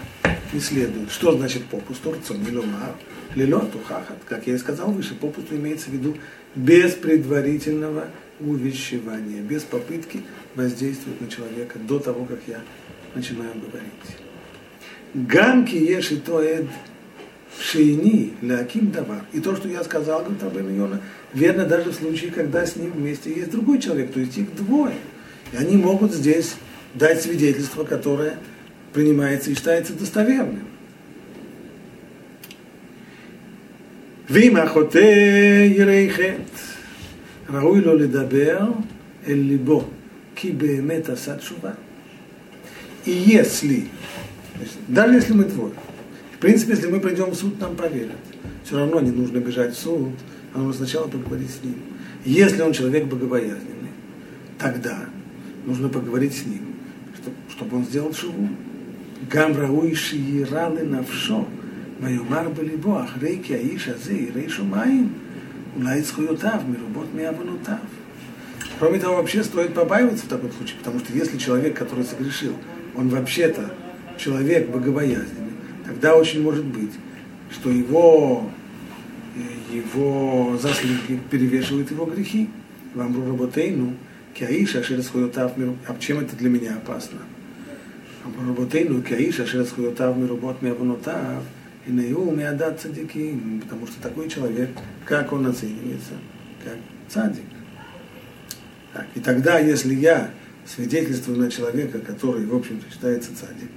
не 0.52 0.60
следует. 0.60 1.10
Что 1.10 1.32
значит 1.36 1.64
попусту? 1.64 2.12
Рцон 2.12 2.44
миломар. 2.44 2.94
Лило 3.34 3.66
тухахат. 3.66 4.18
Как 4.24 4.46
я 4.46 4.54
и 4.54 4.58
сказал 4.58 4.92
выше, 4.92 5.16
попусту 5.16 5.56
имеется 5.56 5.90
в 5.90 5.94
виду 5.94 6.16
без 6.54 6.92
предварительного 6.92 8.06
увещевания, 8.38 9.42
без 9.42 9.62
попытки 9.64 10.22
воздействовать 10.54 11.20
на 11.20 11.28
человека 11.28 11.80
до 11.80 11.98
того, 11.98 12.24
как 12.24 12.38
я 12.46 12.60
начинаю 13.16 13.52
говорить. 13.54 14.16
Гамки 15.12 15.74
ешь 15.74 16.12
и 16.12 16.16
то 16.18 16.40
эд 16.40 16.66
шейни 17.60 18.34
ляким 18.42 18.92
давар. 18.92 19.24
И 19.32 19.40
то, 19.40 19.56
что 19.56 19.68
я 19.68 19.82
сказал, 19.82 20.20
говорит 20.20 20.42
Рабин 20.42 20.76
Йона, 20.76 21.00
верно 21.34 21.64
даже 21.64 21.90
в 21.90 21.94
случае, 21.94 22.30
когда 22.30 22.64
с 22.64 22.76
ним 22.76 22.92
вместе 22.92 23.34
есть 23.34 23.50
другой 23.50 23.80
человек, 23.80 24.12
то 24.12 24.20
есть 24.20 24.38
их 24.38 24.54
двое. 24.54 24.94
И 25.51 25.57
они 25.57 25.77
могут 25.77 26.13
здесь 26.13 26.55
дать 26.93 27.21
свидетельство, 27.21 27.83
которое 27.83 28.37
принимается 28.93 29.51
и 29.51 29.55
считается 29.55 29.93
достоверным. 29.93 30.67
ואם 34.29 34.57
החוטא 34.57 34.97
ירא 35.75 36.09
חטא, 36.09 36.33
ראוי 37.49 37.81
לו 37.81 37.97
לדבר 37.97 38.59
אל 39.27 39.37
ליבו, 39.37 39.83
כי 40.35 40.51
באמת 40.51 41.09
עשה 41.09 41.37
תשובה. 41.37 41.71
И 43.05 43.11
если, 43.11 43.89
даже 44.87 45.15
если 45.15 45.33
мы 45.33 45.43
двое, 45.43 45.73
в 46.35 46.37
принципе, 46.39 46.71
если 46.71 46.87
мы 46.87 47.01
придем 47.01 47.31
в 47.31 47.35
суд, 47.35 47.59
нам 47.59 47.75
поверят. 47.75 48.15
Все 48.63 48.77
равно 48.77 49.01
не 49.01 49.11
нужно 49.11 49.39
бежать 49.39 49.75
в 49.75 49.77
суд, 49.77 50.13
а 50.53 50.59
нужно 50.59 50.85
сначала 50.85 51.07
поговорить 51.07 51.49
с 51.49 51.61
ним. 51.63 51.75
Если 52.23 52.61
он 52.61 52.71
человек 52.71 53.05
богобоязненный, 53.05 53.91
тогда 54.57 54.99
нужно 55.68 55.88
поговорить 55.88 56.34
с 56.34 56.46
ним, 56.46 56.74
чтобы, 57.50 57.76
он 57.76 57.84
сделал 57.84 58.12
шуву. 58.12 58.48
Гамрауи 59.30 59.94
шииралы 59.94 60.82
навшо, 60.84 61.46
майомар 62.00 62.48
балибо, 62.48 63.02
ахрейки 63.02 63.52
аиш 63.52 63.88
азы, 63.88 64.30
рейшу 64.34 64.64
маим, 64.64 65.12
улай 65.76 66.02
схуютав, 66.02 66.66
мирубот 66.66 67.12
миабанутав. 67.12 67.80
Кроме 68.78 68.98
того, 68.98 69.16
вообще 69.16 69.42
стоит 69.42 69.74
побаиваться 69.74 70.24
в 70.24 70.28
таком 70.28 70.52
случае, 70.52 70.78
потому 70.78 71.00
что 71.00 71.12
если 71.12 71.36
человек, 71.36 71.76
который 71.76 72.04
согрешил, 72.04 72.54
он 72.96 73.08
вообще-то 73.08 73.72
человек 74.16 74.70
богобоязненный, 74.70 75.52
тогда 75.84 76.16
очень 76.16 76.42
может 76.42 76.64
быть, 76.64 76.92
что 77.50 77.70
его, 77.70 78.50
э, 79.36 79.76
его 79.76 80.56
заслуги 80.62 81.20
перевешивают 81.30 81.90
его 81.90 82.06
грехи. 82.06 82.48
Вам 82.94 83.14
работейну. 83.14 83.86
ну 83.86 83.96
Киаиша 84.38 84.82
Шерсхуютав 84.82 85.56
Миру. 85.56 85.76
А 85.86 85.96
чем 85.98 86.20
это 86.20 86.36
для 86.36 86.48
меня 86.48 86.76
опасно? 86.76 87.18
А 88.24 88.46
Работейну 88.46 89.02
Киаиша 89.02 89.46
Шерсхуютав 89.46 90.16
Мирубот 90.16 90.62
Мирванутав. 90.62 91.42
И 91.86 91.90
наил 91.90 92.30
миадат 92.30 92.80
цадиким. 92.80 93.60
Потому 93.62 93.86
что 93.86 94.00
такой 94.00 94.28
человек, 94.28 94.70
как 95.04 95.32
он 95.32 95.46
оценивается? 95.46 96.12
Как 96.62 96.76
цадик. 97.08 97.44
Так, 98.92 99.06
и 99.14 99.20
тогда, 99.20 99.58
если 99.58 99.94
я 99.94 100.30
свидетельствую 100.66 101.38
на 101.38 101.50
человека, 101.50 101.98
который, 101.98 102.44
в 102.44 102.54
общем-то, 102.54 102.90
считается 102.92 103.30
цадик, 103.34 103.70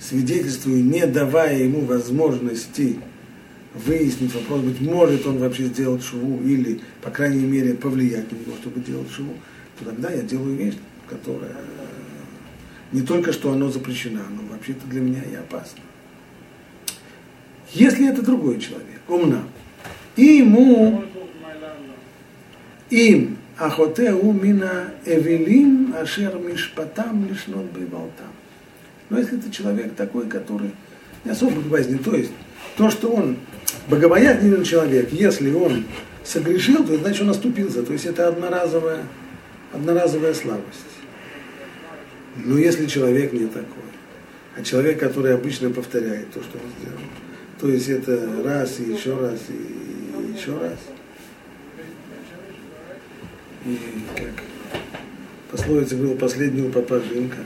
свидетельствую, 0.00 0.82
не 0.84 1.06
давая 1.06 1.58
ему 1.58 1.80
возможности 1.82 3.00
выяснить 3.84 4.34
вопрос, 4.34 4.60
быть 4.60 4.80
может 4.80 5.26
он 5.26 5.38
вообще 5.38 5.64
сделать 5.64 6.02
шуву 6.02 6.42
или, 6.42 6.80
по 7.02 7.10
крайней 7.10 7.46
мере, 7.46 7.74
повлиять 7.74 8.30
на 8.30 8.36
него, 8.36 8.52
чтобы 8.60 8.80
делать 8.80 9.10
шуву, 9.10 9.34
то 9.78 9.86
тогда 9.86 10.10
я 10.10 10.22
делаю 10.22 10.56
вещь, 10.56 10.76
которая 11.08 11.56
не 12.92 13.02
только 13.02 13.32
что 13.32 13.52
оно 13.52 13.70
запрещено, 13.70 14.20
но 14.30 14.52
вообще-то 14.52 14.86
для 14.86 15.00
меня 15.00 15.22
и 15.22 15.34
опасно. 15.34 15.80
Если 17.72 18.08
это 18.08 18.22
другой 18.22 18.58
человек, 18.60 19.00
умна, 19.08 19.42
и 20.16 20.24
ему 20.24 21.04
им 22.90 23.36
ахотеу 23.58 24.32
мина 24.32 24.94
эвелим 25.04 25.94
ашер 25.94 26.38
мишпатам 26.38 27.28
лишнот 27.28 27.66
бейбалтам. 27.66 28.28
Но 29.10 29.18
если 29.18 29.38
это 29.38 29.50
человек 29.50 29.94
такой, 29.94 30.26
который 30.26 30.70
не 31.24 31.32
особо 31.32 31.56
богобоязнен, 31.56 31.98
то 31.98 32.14
есть 32.14 32.32
то, 32.76 32.90
что 32.90 33.10
он 33.10 33.36
богобоязненный 33.88 34.64
человек, 34.64 35.12
если 35.12 35.52
он 35.52 35.84
согрешил, 36.24 36.84
то 36.84 36.96
значит 36.96 37.22
он 37.22 37.30
оступился, 37.30 37.82
то 37.82 37.92
есть 37.92 38.06
это 38.06 38.28
одноразовая, 38.28 39.04
одноразовая 39.72 40.34
слабость. 40.34 40.84
Но 42.36 42.58
если 42.58 42.86
человек 42.86 43.32
не 43.32 43.46
такой, 43.46 43.64
а 44.56 44.62
человек, 44.62 45.00
который 45.00 45.34
обычно 45.34 45.70
повторяет 45.70 46.30
то, 46.32 46.40
что 46.42 46.58
он 46.58 46.70
сделал, 46.80 47.00
то 47.60 47.68
есть 47.68 47.88
это 47.88 48.42
раз 48.44 48.78
и 48.78 48.92
еще 48.92 49.18
раз 49.18 49.38
и 49.48 50.38
еще 50.38 50.56
раз. 50.58 50.78
И 53.64 53.78
как 54.14 54.44
пословица 55.50 55.96
было 55.96 56.14
последнего 56.14 56.70
папа 56.70 57.00
жинка. 57.00 57.38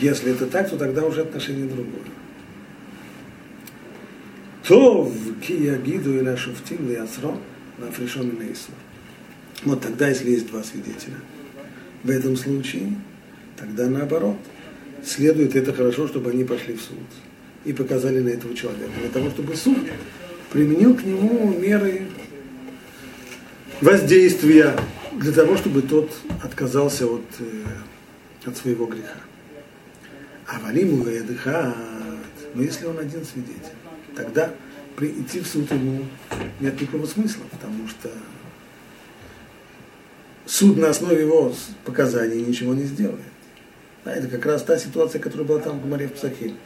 Если 0.00 0.32
это 0.32 0.46
так, 0.46 0.68
то 0.68 0.76
тогда 0.76 1.04
уже 1.04 1.22
отношение 1.22 1.66
другое. 1.66 2.04
То 4.70 5.02
в 5.02 5.40
Киягиду 5.40 6.16
или 6.16 6.28
Ашуфтим 6.28 6.88
или 6.88 6.94
Ацро 6.94 7.36
на 7.78 7.90
Фришон 7.90 8.30
и 8.30 8.54
Вот 9.64 9.80
тогда, 9.80 10.08
если 10.08 10.30
есть 10.30 10.46
два 10.46 10.62
свидетеля– 10.62 11.16
в 12.04 12.10
этом 12.10 12.36
случае, 12.36 12.92
тогда 13.56 13.88
наоборот. 13.88 14.36
Следует 15.04 15.56
это 15.56 15.72
хорошо, 15.72 16.06
чтобы 16.06 16.30
они 16.30 16.44
пошли 16.44 16.74
в 16.74 16.80
суд 16.80 16.98
и 17.64 17.72
показали 17.72 18.20
на 18.20 18.28
этого 18.28 18.54
человека. 18.54 18.92
Для 19.00 19.08
того, 19.08 19.30
чтобы 19.30 19.56
суд 19.56 19.76
применил 20.52 20.94
к 20.94 21.02
нему 21.02 21.52
меры 21.58 22.02
воздействия, 23.80 24.76
для 25.16 25.32
того, 25.32 25.56
чтобы 25.56 25.82
тот 25.82 26.12
отказался 26.44 27.06
от, 27.06 27.24
э, 27.40 27.64
от 28.46 28.56
своего 28.56 28.86
греха. 28.86 29.18
А 30.46 30.60
валиму 30.60 31.04
но 32.54 32.62
если 32.62 32.86
он 32.86 32.98
один 32.98 33.24
свидетель, 33.24 33.79
тогда 34.14 34.52
идти 35.00 35.40
в 35.40 35.46
суд 35.46 35.70
ему 35.70 36.04
нет 36.60 36.80
никакого 36.80 37.06
смысла, 37.06 37.44
потому 37.50 37.88
что 37.88 38.10
суд 40.46 40.76
на 40.76 40.90
основе 40.90 41.22
его 41.22 41.54
показаний 41.84 42.42
ничего 42.42 42.74
не 42.74 42.84
сделает. 42.84 43.20
Да, 44.04 44.14
это 44.14 44.28
как 44.28 44.46
раз 44.46 44.62
та 44.62 44.78
ситуация, 44.78 45.20
которая 45.20 45.46
была 45.46 45.60
там 45.60 45.78
в 45.78 45.82
Гумаре 45.82 46.08
в 46.08 46.14
Псахим. 46.14 46.56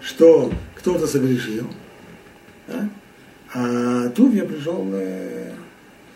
Что 0.00 0.52
кто-то 0.74 1.06
согрешил, 1.06 1.68
да? 2.66 2.88
а 3.52 4.08
Тувья 4.10 4.44
пришел, 4.44 4.86
э, 4.92 5.52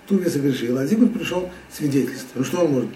Тувья 0.06 0.30
согрешил, 0.30 0.78
а 0.78 0.86
Зигур 0.86 1.08
пришел 1.08 1.50
свидетельство. 1.70 2.38
Ну 2.38 2.44
что 2.44 2.64
он 2.64 2.72
может? 2.72 2.90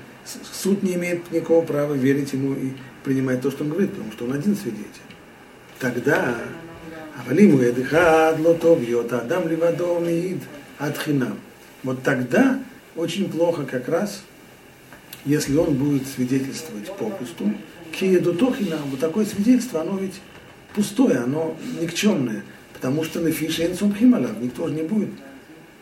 Суд 0.53 0.83
не 0.83 0.95
имеет 0.95 1.31
никакого 1.31 1.65
права 1.65 1.95
верить 1.95 2.33
ему 2.33 2.55
и 2.55 2.73
принимать 3.05 3.43
то, 3.43 3.51
что 3.51 3.65
он 3.65 3.71
говорит, 3.71 3.91
потому 3.93 4.13
что 4.13 4.25
он 4.25 4.33
один 4.33 4.57
свидетель. 4.57 4.87
Тогда 5.79 6.37
Авалиму 7.19 7.61
Эдыхад 7.61 8.39
Лотовьот 8.41 9.13
Адам 9.13 9.49
Ливадом 9.49 10.09
Ид 10.09 10.43
Адхинам. 10.79 11.39
Вот 11.83 12.03
тогда 12.03 12.61
очень 12.95 13.31
плохо 13.31 13.65
как 13.65 13.89
раз, 13.89 14.23
если 15.25 15.57
он 15.57 15.75
будет 15.75 16.07
свидетельствовать 16.07 16.95
попусту. 16.97 17.53
Киеду 17.93 18.35
Тохина, 18.35 18.77
вот 18.91 19.01
такое 19.01 19.25
свидетельство, 19.25 19.81
оно 19.81 19.99
ведь 19.99 20.21
пустое, 20.75 21.19
оно 21.19 21.57
никчемное, 21.81 22.43
потому 22.75 23.05
что 23.05 23.21
на 23.21 23.31
фише 23.31 23.75
Хималав 23.75 24.39
никто 24.41 24.69
же 24.69 24.75
не 24.75 24.83
будет 24.83 25.11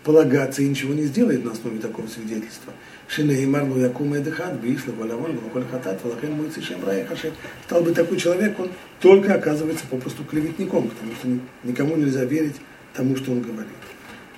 полагаться 0.04 0.62
и 0.62 0.68
ничего 0.68 0.94
не 0.94 1.04
сделает 1.04 1.44
на 1.44 1.52
основе 1.52 1.78
такого 1.78 2.06
свидетельства. 2.06 2.72
Шинегимарлу 3.08 3.78
якума 3.78 4.18
эдыхат, 4.18 4.54
бишла, 4.60 4.92
валявон, 4.94 5.36
валаколь 5.38 5.64
хатат, 5.70 6.02
валахен 6.04 6.32
мойцы 6.32 6.62
шемрая 6.62 7.04
хашет. 7.06 7.32
Стал 7.64 7.82
бы 7.82 7.92
такой 7.92 8.18
человек, 8.18 8.58
он 8.60 8.70
только 9.00 9.34
оказывается 9.34 9.84
попросту 9.90 10.24
клеветником, 10.24 10.88
потому 10.88 11.12
что 11.14 11.28
никому 11.68 11.96
нельзя 11.96 12.24
верить 12.24 12.56
тому, 12.92 13.16
что 13.16 13.32
он 13.32 13.40
говорит. 13.40 13.72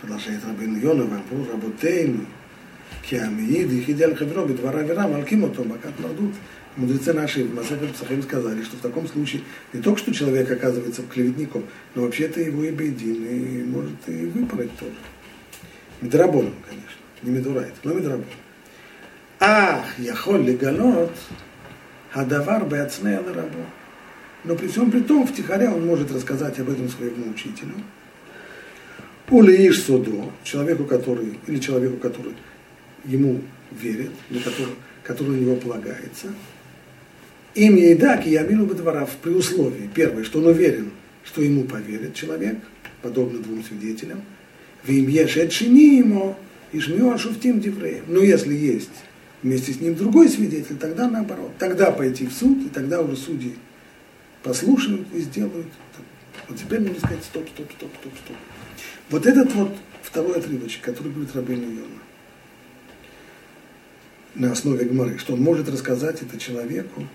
Продолжает 0.00 0.40
Рабин 0.44 0.81
Йона, 0.81 1.05
Вампур, 1.05 1.48
Работейну, 1.52 2.26
Киамиид, 3.09 3.72
Ихидиаль 3.72 4.14
Хабироби, 4.14 4.55
Двара 4.55 4.83
Вера, 4.83 5.09
Малкима, 5.09 5.48
Томбакат 5.48 5.98
Мардут. 5.98 6.35
Мудрецы 6.76 7.14
наши 7.14 7.44
в 7.44 7.55
Масахар 7.55 7.88
Псахим 7.88 8.22
сказали, 8.22 8.62
что 8.62 8.76
в 8.76 8.81
таком 8.81 9.09
случае 9.09 9.42
не 9.72 9.81
только 9.81 9.98
что 9.98 10.12
человек 10.12 10.50
оказывается 10.50 11.02
клеветником, 11.02 11.64
но 11.94 12.02
вообще-то 12.02 12.40
его 12.40 12.64
и 12.64 12.70
бедин, 12.70 13.24
и 13.24 13.62
может 13.64 13.96
и 14.09 14.26
выпороть 14.26 14.76
тоже. 14.79 14.92
Медрабоном, 16.00 16.54
конечно, 16.68 17.00
не 17.22 17.30
медурайт, 17.30 17.72
но 17.85 17.94
медрабон. 17.94 18.26
Ах, 19.40 19.98
я 19.98 20.14
холли 20.14 20.56
галот, 20.56 21.12
хадавар 22.11 22.66
беацнея 22.66 23.18
рабо. 23.18 23.66
Но 24.44 24.54
при 24.54 24.68
всем 24.68 24.90
при 24.90 25.00
том, 25.00 25.26
втихаря 25.26 25.72
он 25.72 25.87
может 25.87 26.12
рассказать 26.12 26.59
об 26.59 26.70
этом 26.70 26.88
своему 26.88 27.30
учителю. 27.30 27.74
Улеиш 29.28 29.82
судо, 29.82 30.30
человеку, 30.44 30.85
который, 30.85 31.38
или 31.46 31.59
человеку, 31.59 31.96
который 31.96 32.35
ему 33.04 33.40
верит, 33.72 34.12
на 34.30 34.40
который, 34.40 34.74
который 35.02 35.37
на 35.37 35.40
него 35.40 35.56
полагается. 35.56 36.28
Им 37.54 37.74
ейдак 37.74 38.26
и 38.26 38.30
ямину 38.30 38.66
бедварав 38.66 39.11
при 39.22 39.30
условии, 39.30 39.90
первое, 39.92 40.24
что 40.24 40.38
он 40.38 40.46
уверен, 40.46 40.92
что 41.24 41.42
ему 41.42 41.64
поверит 41.64 42.14
человек, 42.14 42.59
подобно 43.02 43.40
двум 43.40 43.64
свидетелям, 43.64 44.22
в 44.87 44.90
им 44.90 45.09
ешедшини 45.09 45.99
ему, 45.99 46.37
и 46.72 46.81
жмю 46.81 47.16
шуфтим 47.18 47.61
дивреем. 47.61 48.05
Но 48.09 48.20
если 48.20 48.55
есть 48.55 48.90
вместе 49.42 49.72
с 49.72 49.81
ним 49.81 49.94
другой 49.94 50.29
свидетель, 50.29 50.77
тогда 50.77 51.09
наоборот. 51.09 51.53
Тогда 51.59 51.90
пойти 51.90 52.27
в 52.27 52.33
суд, 52.33 52.66
и 52.66 52.68
тогда 52.68 53.01
уже 53.01 53.16
судьи 53.16 53.55
послушают 54.42 55.07
и 55.14 55.20
сделают. 55.20 55.68
Вот 56.49 56.59
теперь 56.59 56.81
нужно 56.81 56.99
сказать 56.99 57.25
стоп, 57.25 57.49
стоп, 57.49 57.70
стоп, 57.77 57.90
стоп, 58.01 58.12
стоп. 58.25 58.37
Вот 59.11 59.27
этот 59.27 59.53
вот 59.55 59.77
второй 60.03 60.37
отрывочек, 60.37 60.83
который 60.83 61.11
будет 61.11 61.35
Рабейну 61.35 61.64
Йона, 61.64 62.01
на 64.35 64.53
основе 64.53 64.85
Гмары, 64.85 65.18
что 65.18 65.33
он 65.33 65.40
может 65.40 65.68
рассказать 65.68 66.22
это 66.22 66.38
человеку, 66.38 67.07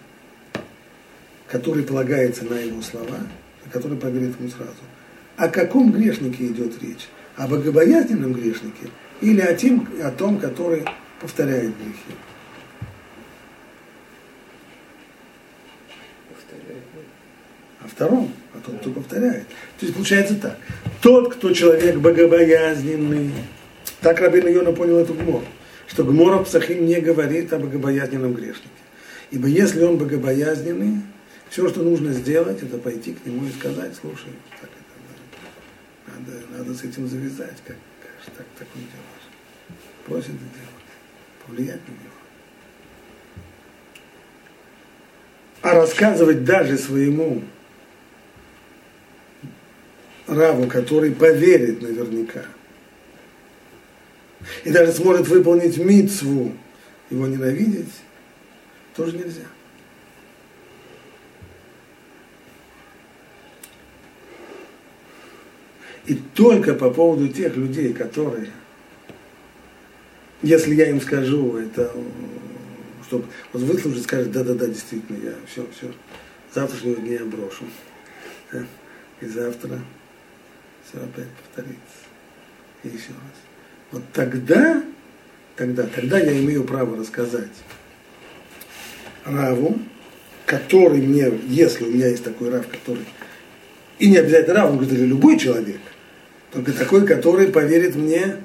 который 1.47 1.83
полагается 1.83 2.45
на 2.45 2.55
его 2.55 2.81
слова, 2.81 3.17
который 3.71 3.97
поверит 3.97 4.39
ему 4.39 4.49
сразу. 4.49 4.71
О 5.37 5.47
каком 5.47 5.91
грешнике 5.91 6.47
идет 6.47 6.81
речь? 6.81 7.07
О 7.37 7.47
богобоязненном 7.47 8.33
грешнике 8.33 8.89
или 9.21 9.41
о, 9.41 9.53
тем, 9.53 9.87
о 10.03 10.11
том, 10.11 10.39
который 10.39 10.85
повторяет 11.19 11.73
грехи? 11.77 12.17
О 17.83 17.87
втором, 17.87 18.31
о 18.53 18.59
том, 18.59 18.77
кто 18.79 18.91
повторяет. 18.91 19.47
То 19.79 19.85
есть 19.85 19.93
получается 19.93 20.35
так. 20.35 20.57
Тот, 21.01 21.35
кто 21.35 21.53
человек 21.53 21.97
богобоязненный, 21.97 23.31
так 24.01 24.19
Рабин 24.19 24.47
Йона 24.47 24.71
понял 24.71 24.97
эту 24.97 25.13
гмору, 25.13 25.45
что 25.87 26.03
Гмора 26.03 26.43
Псахим 26.43 26.85
не 26.85 26.99
говорит 26.99 27.53
о 27.53 27.59
богобоязненном 27.59 28.33
грешнике. 28.33 28.69
Ибо 29.31 29.47
если 29.47 29.83
он 29.83 29.97
богобоязненный, 29.97 31.01
все, 31.49 31.69
что 31.69 31.83
нужно 31.83 32.11
сделать, 32.13 32.63
это 32.63 32.77
пойти 32.77 33.13
к 33.13 33.25
нему 33.25 33.45
и 33.45 33.51
сказать, 33.51 33.93
слушай, 33.99 34.31
так 34.59 34.69
надо, 36.27 36.57
надо, 36.57 36.73
с 36.73 36.83
этим 36.83 37.07
завязать, 37.07 37.57
как, 37.65 37.77
как 37.99 38.35
так, 38.35 38.45
так 38.57 38.67
не 38.75 38.81
делаешь. 38.81 39.81
Просит 40.05 40.29
это 40.29 40.39
делать, 40.39 41.45
повлиять 41.45 41.81
на 41.87 41.91
него. 41.91 42.11
А 45.61 45.73
рассказывать 45.75 46.43
даже 46.43 46.77
своему 46.77 47.43
раву, 50.27 50.67
который 50.67 51.11
поверит 51.11 51.81
наверняка, 51.81 52.45
и 54.63 54.71
даже 54.71 54.91
сможет 54.93 55.27
выполнить 55.27 55.77
мицву, 55.77 56.53
его 57.09 57.27
ненавидеть, 57.27 57.93
тоже 58.95 59.17
нельзя. 59.17 59.45
И 66.05 66.15
только 66.15 66.73
по 66.73 66.89
поводу 66.89 67.27
тех 67.27 67.55
людей, 67.55 67.93
которые, 67.93 68.47
если 70.41 70.73
я 70.73 70.89
им 70.89 70.99
скажу, 70.99 71.57
это, 71.57 71.91
чтобы 73.07 73.25
вот 73.53 73.61
выслушать, 73.61 74.03
скажет, 74.03 74.31
да-да-да, 74.31 74.67
действительно, 74.67 75.23
я 75.23 75.33
все, 75.47 75.65
все, 75.77 75.91
завтрашнего 76.53 76.95
дня 76.95 77.19
я 77.19 77.25
брошу. 77.25 77.65
И 79.21 79.25
завтра 79.27 79.79
все 80.83 80.97
опять 80.97 81.29
повторится. 81.29 81.77
И 82.83 82.87
еще 82.87 83.09
раз. 83.09 83.37
Вот 83.91 84.03
тогда, 84.13 84.83
тогда, 85.55 85.83
тогда 85.83 86.17
я 86.17 86.39
имею 86.39 86.63
право 86.63 86.97
рассказать 86.97 87.51
Раву, 89.23 89.77
который 90.47 91.01
мне, 91.01 91.31
если 91.47 91.83
у 91.83 91.91
меня 91.91 92.07
есть 92.07 92.23
такой 92.23 92.49
Рав, 92.49 92.67
который, 92.67 93.05
и 93.99 94.09
не 94.09 94.17
обязательно 94.17 94.55
Рав, 94.55 94.71
он 94.71 94.77
говорит, 94.77 94.93
или 94.93 95.05
любой 95.05 95.37
человек, 95.37 95.79
только 96.51 96.73
такой, 96.73 97.05
который 97.05 97.47
поверит 97.47 97.95
мне, 97.95 98.37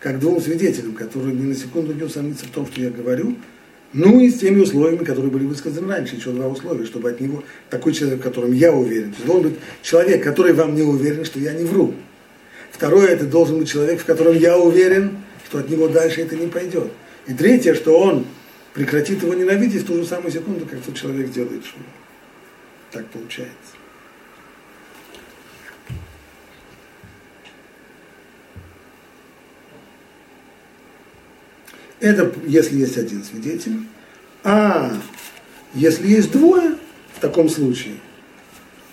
как 0.00 0.18
двум 0.18 0.40
свидетелям, 0.40 0.94
которые 0.94 1.34
ни 1.34 1.44
на 1.44 1.54
секунду 1.54 1.94
не 1.94 2.02
усомнится 2.02 2.44
в 2.44 2.50
том, 2.50 2.66
что 2.66 2.80
я 2.80 2.90
говорю, 2.90 3.36
ну 3.92 4.20
и 4.20 4.30
с 4.30 4.38
теми 4.38 4.60
условиями, 4.60 5.04
которые 5.04 5.30
были 5.30 5.44
высказаны 5.44 5.88
раньше, 5.88 6.16
еще 6.16 6.30
два 6.30 6.48
условия, 6.48 6.86
чтобы 6.86 7.10
от 7.10 7.20
него 7.20 7.44
такой 7.70 7.92
человек, 7.92 8.20
в 8.20 8.22
котором 8.22 8.52
я 8.52 8.72
уверен, 8.72 9.10
то 9.10 9.16
есть 9.16 9.26
должен 9.26 9.50
быть 9.50 9.60
человек, 9.82 10.24
который 10.24 10.52
вам 10.54 10.74
не 10.74 10.82
уверен, 10.82 11.24
что 11.24 11.38
я 11.38 11.52
не 11.52 11.64
вру. 11.64 11.94
Второе, 12.70 13.08
это 13.08 13.26
должен 13.26 13.58
быть 13.58 13.68
человек, 13.68 14.00
в 14.00 14.04
котором 14.04 14.36
я 14.36 14.58
уверен, 14.58 15.18
что 15.46 15.58
от 15.58 15.68
него 15.68 15.88
дальше 15.88 16.22
это 16.22 16.36
не 16.36 16.46
пойдет. 16.46 16.90
И 17.26 17.34
третье, 17.34 17.74
что 17.74 17.98
он 17.98 18.26
прекратит 18.72 19.22
его 19.22 19.34
ненавидеть 19.34 19.82
в 19.82 19.86
ту 19.86 19.96
же 19.96 20.06
самую 20.06 20.32
секунду, 20.32 20.66
как 20.66 20.80
тот 20.80 20.94
человек 20.94 21.30
делает 21.30 21.64
шум. 21.64 21.82
Так 22.90 23.06
получается. 23.08 23.81
Это 32.02 32.34
если 32.48 32.78
есть 32.78 32.98
один 32.98 33.22
свидетель. 33.22 33.78
А 34.42 34.92
если 35.72 36.08
есть 36.08 36.32
двое, 36.32 36.76
в 37.14 37.20
таком 37.20 37.48
случае, 37.48 37.94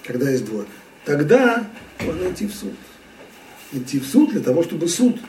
когда 0.04 0.30
есть 0.30 0.46
двое, 0.46 0.68
тогда 1.06 1.68
можно 2.02 2.32
идти 2.32 2.46
в 2.46 2.54
суд. 2.54 2.74
Идти 3.72 4.00
в 4.00 4.06
суд 4.06 4.30
для 4.30 4.42
того, 4.42 4.62
чтобы 4.62 4.88
суд 4.88 5.20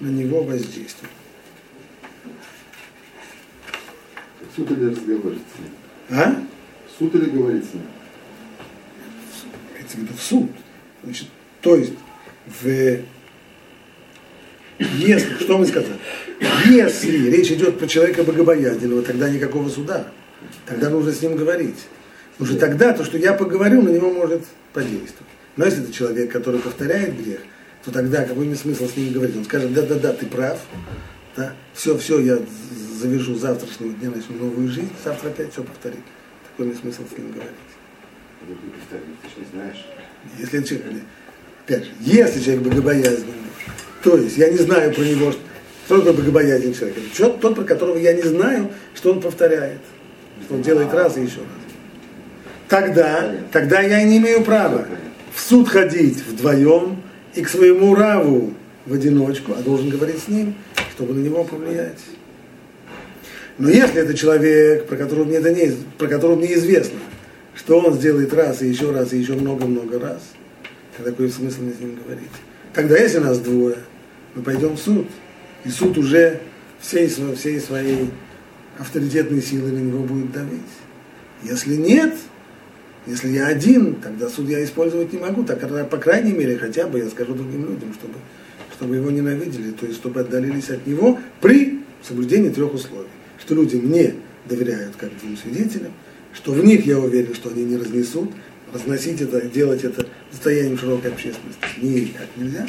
на 0.00 0.08
него 0.08 0.42
воздействовал. 0.42 1.10
Суд 4.54 4.70
или 4.72 4.90
разговор 4.90 5.32
с 5.32 5.58
ним? 5.58 6.20
А? 6.20 6.44
Суд 6.98 7.14
или 7.14 7.30
говорить 7.30 7.64
с 7.64 7.72
ним? 7.72 7.84
Это 9.78 10.12
в 10.12 10.20
суд. 10.22 10.50
Значит, 11.02 11.28
то 11.62 11.74
есть, 11.74 11.94
в 12.62 13.00
если, 14.78 15.34
что 15.42 15.56
мы 15.56 15.66
сказали? 15.66 15.98
Если 16.40 17.30
речь 17.30 17.50
идет 17.50 17.78
про 17.78 17.86
человека 17.86 18.24
богобоязненного, 18.24 19.02
тогда 19.02 19.28
никакого 19.28 19.68
суда. 19.68 20.08
Тогда 20.66 20.88
нужно 20.88 21.12
с 21.12 21.20
ним 21.20 21.36
говорить. 21.36 21.86
Что 22.42 22.58
тогда 22.58 22.92
то, 22.94 23.04
что 23.04 23.18
я 23.18 23.34
поговорю, 23.34 23.82
на 23.82 23.90
него 23.90 24.10
может 24.10 24.42
подействовать. 24.72 25.30
Но 25.56 25.66
если 25.66 25.82
это 25.82 25.92
человек, 25.92 26.32
который 26.32 26.60
повторяет 26.60 27.22
грех, 27.22 27.40
то 27.84 27.90
тогда 27.90 28.24
какой 28.24 28.46
мне 28.46 28.56
смысл 28.56 28.88
с 28.88 28.96
ним 28.96 29.12
говорить? 29.12 29.36
Он 29.36 29.44
скажет, 29.44 29.72
да-да-да, 29.74 30.14
ты 30.14 30.24
прав, 30.26 30.58
да, 31.36 31.54
все, 31.74 31.98
все, 31.98 32.18
я 32.20 32.38
завяжу 32.98 33.34
завтрашнего 33.34 33.92
дня, 33.92 34.10
начну 34.10 34.36
новую 34.36 34.68
жизнь, 34.68 34.90
завтра 35.04 35.28
опять 35.28 35.52
все 35.52 35.62
повторить. 35.62 36.00
Какой 36.50 36.66
мне 36.66 36.76
смысл 36.76 37.02
с 37.12 37.18
ним 37.18 37.32
говорить? 37.32 37.52
Ты 38.40 39.28
же 39.28 39.46
знаешь. 39.52 39.86
Если 40.38 40.62
человек, 40.62 41.02
опять 41.66 41.84
же, 41.84 41.90
если 42.00 42.42
человек 42.42 42.62
богобоязненный, 42.62 43.34
то 44.02 44.16
есть 44.16 44.38
я 44.38 44.50
не 44.50 44.58
знаю 44.58 44.94
про 44.94 45.02
него, 45.02 45.32
что 45.32 45.40
такое 45.98 46.12
богобоязненный 46.12 46.74
человек. 46.74 46.98
Это 46.98 47.16
человек, 47.16 47.40
тот, 47.40 47.54
про 47.54 47.64
которого 47.64 47.98
я 47.98 48.12
не 48.12 48.22
знаю, 48.22 48.70
что 48.94 49.12
он 49.12 49.20
повторяет. 49.20 49.80
Что 50.44 50.54
он 50.54 50.62
делает 50.62 50.92
раз 50.94 51.16
и 51.16 51.22
еще 51.22 51.38
раз. 51.38 51.60
Тогда, 52.68 53.34
тогда 53.52 53.80
я 53.80 54.02
не 54.04 54.18
имею 54.18 54.42
права 54.44 54.86
в 55.34 55.40
суд 55.40 55.68
ходить 55.68 56.24
вдвоем 56.26 57.02
и 57.34 57.42
к 57.42 57.48
своему 57.48 57.94
раву 57.94 58.54
в 58.86 58.94
одиночку, 58.94 59.52
а 59.58 59.62
должен 59.62 59.88
говорить 59.88 60.22
с 60.22 60.28
ним, 60.28 60.54
чтобы 60.94 61.14
на 61.14 61.20
него 61.20 61.44
повлиять. 61.44 61.98
Но 63.58 63.68
если 63.68 64.00
это 64.00 64.14
человек, 64.14 64.86
про 64.86 64.96
которого 64.96 65.24
мне, 65.24 65.36
это 65.36 65.52
не, 65.52 65.72
про 65.98 66.06
которого 66.06 66.36
мне 66.36 66.54
известно, 66.54 66.98
что 67.54 67.78
он 67.78 67.94
сделает 67.94 68.32
раз 68.32 68.62
и 68.62 68.68
еще 68.68 68.90
раз 68.90 69.12
и 69.12 69.18
еще 69.18 69.34
много-много 69.34 69.98
раз, 69.98 70.22
тогда 70.96 71.10
какой 71.10 71.30
смысл 71.30 71.62
мне 71.62 71.74
с 71.74 71.80
ним 71.80 71.98
говорить? 72.02 72.30
Тогда 72.72 72.96
если 72.96 73.18
нас 73.18 73.38
двое, 73.38 73.76
мы 74.34 74.42
пойдем 74.42 74.76
в 74.76 74.78
суд. 74.78 75.06
И 75.64 75.68
суд 75.68 75.98
уже 75.98 76.40
всей, 76.80 77.08
всей 77.08 77.60
своей 77.60 78.10
авторитетной 78.78 79.42
силой 79.42 79.72
на 79.72 79.78
него 79.78 80.04
будет 80.04 80.32
давить. 80.32 80.60
Если 81.42 81.76
нет, 81.76 82.14
если 83.06 83.28
я 83.30 83.46
один, 83.46 83.96
тогда 83.96 84.28
суд 84.28 84.48
я 84.48 84.62
использовать 84.64 85.12
не 85.12 85.18
могу. 85.18 85.44
Так, 85.44 85.60
по 85.88 85.96
крайней 85.96 86.32
мере, 86.32 86.58
хотя 86.58 86.86
бы 86.86 86.98
я 86.98 87.08
скажу 87.08 87.34
другим 87.34 87.66
людям, 87.66 87.92
чтобы, 87.94 88.14
чтобы 88.74 88.96
его 88.96 89.10
ненавидели, 89.10 89.70
то 89.72 89.86
есть 89.86 89.98
чтобы 89.98 90.20
отдалились 90.20 90.70
от 90.70 90.86
него 90.86 91.18
при 91.40 91.80
соблюдении 92.02 92.50
трех 92.50 92.74
условий. 92.74 93.08
Что 93.38 93.54
люди 93.54 93.76
мне 93.76 94.14
доверяют 94.46 94.96
как 94.96 95.10
двум 95.20 95.36
свидетелям, 95.36 95.92
что 96.32 96.52
в 96.52 96.64
них 96.64 96.86
я 96.86 96.98
уверен, 96.98 97.34
что 97.34 97.50
они 97.50 97.64
не 97.64 97.76
разнесут, 97.76 98.30
разносить 98.72 99.20
это, 99.20 99.42
делать 99.42 99.84
это 99.84 100.06
состоянием 100.30 100.78
широкой 100.78 101.10
общественности 101.10 101.60
никак 101.80 102.28
нельзя. 102.36 102.66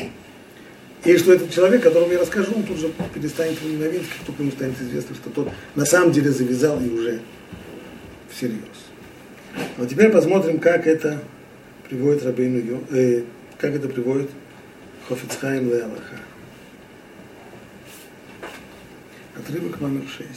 И 1.04 1.18
что 1.18 1.34
этот 1.34 1.52
человек, 1.52 1.82
которому 1.82 2.12
я 2.12 2.20
расскажу, 2.20 2.54
он 2.56 2.64
тут 2.64 2.78
же 2.78 2.92
перестанет 3.14 3.60
его 3.62 3.74
ненавидеть, 3.74 4.08
как 4.10 4.28
только 4.28 4.44
ему 4.44 4.52
станет 4.52 4.80
известно, 4.80 5.16
что 5.16 5.30
тот 5.32 5.50
на 5.76 5.86
самом 5.86 6.12
деле 6.12 6.30
завязал 6.30 6.80
и 6.80 6.90
уже 6.90 7.22
всерьез. 8.30 8.60
Вот 9.78 9.90
теперь 9.90 10.12
посмотрим, 10.12 10.60
как 10.60 10.86
это 10.86 11.24
приводит 11.90 12.24
Рабейну 12.24 12.84
э, 12.92 13.24
как 13.58 13.74
это 13.74 13.90
приводит 13.90 14.30
Хофицхайм 15.08 15.70
Ле 15.70 15.84
Аллаха. 15.84 16.20
Отрывок 19.36 19.80
номер 19.82 20.04
6. 20.08 20.30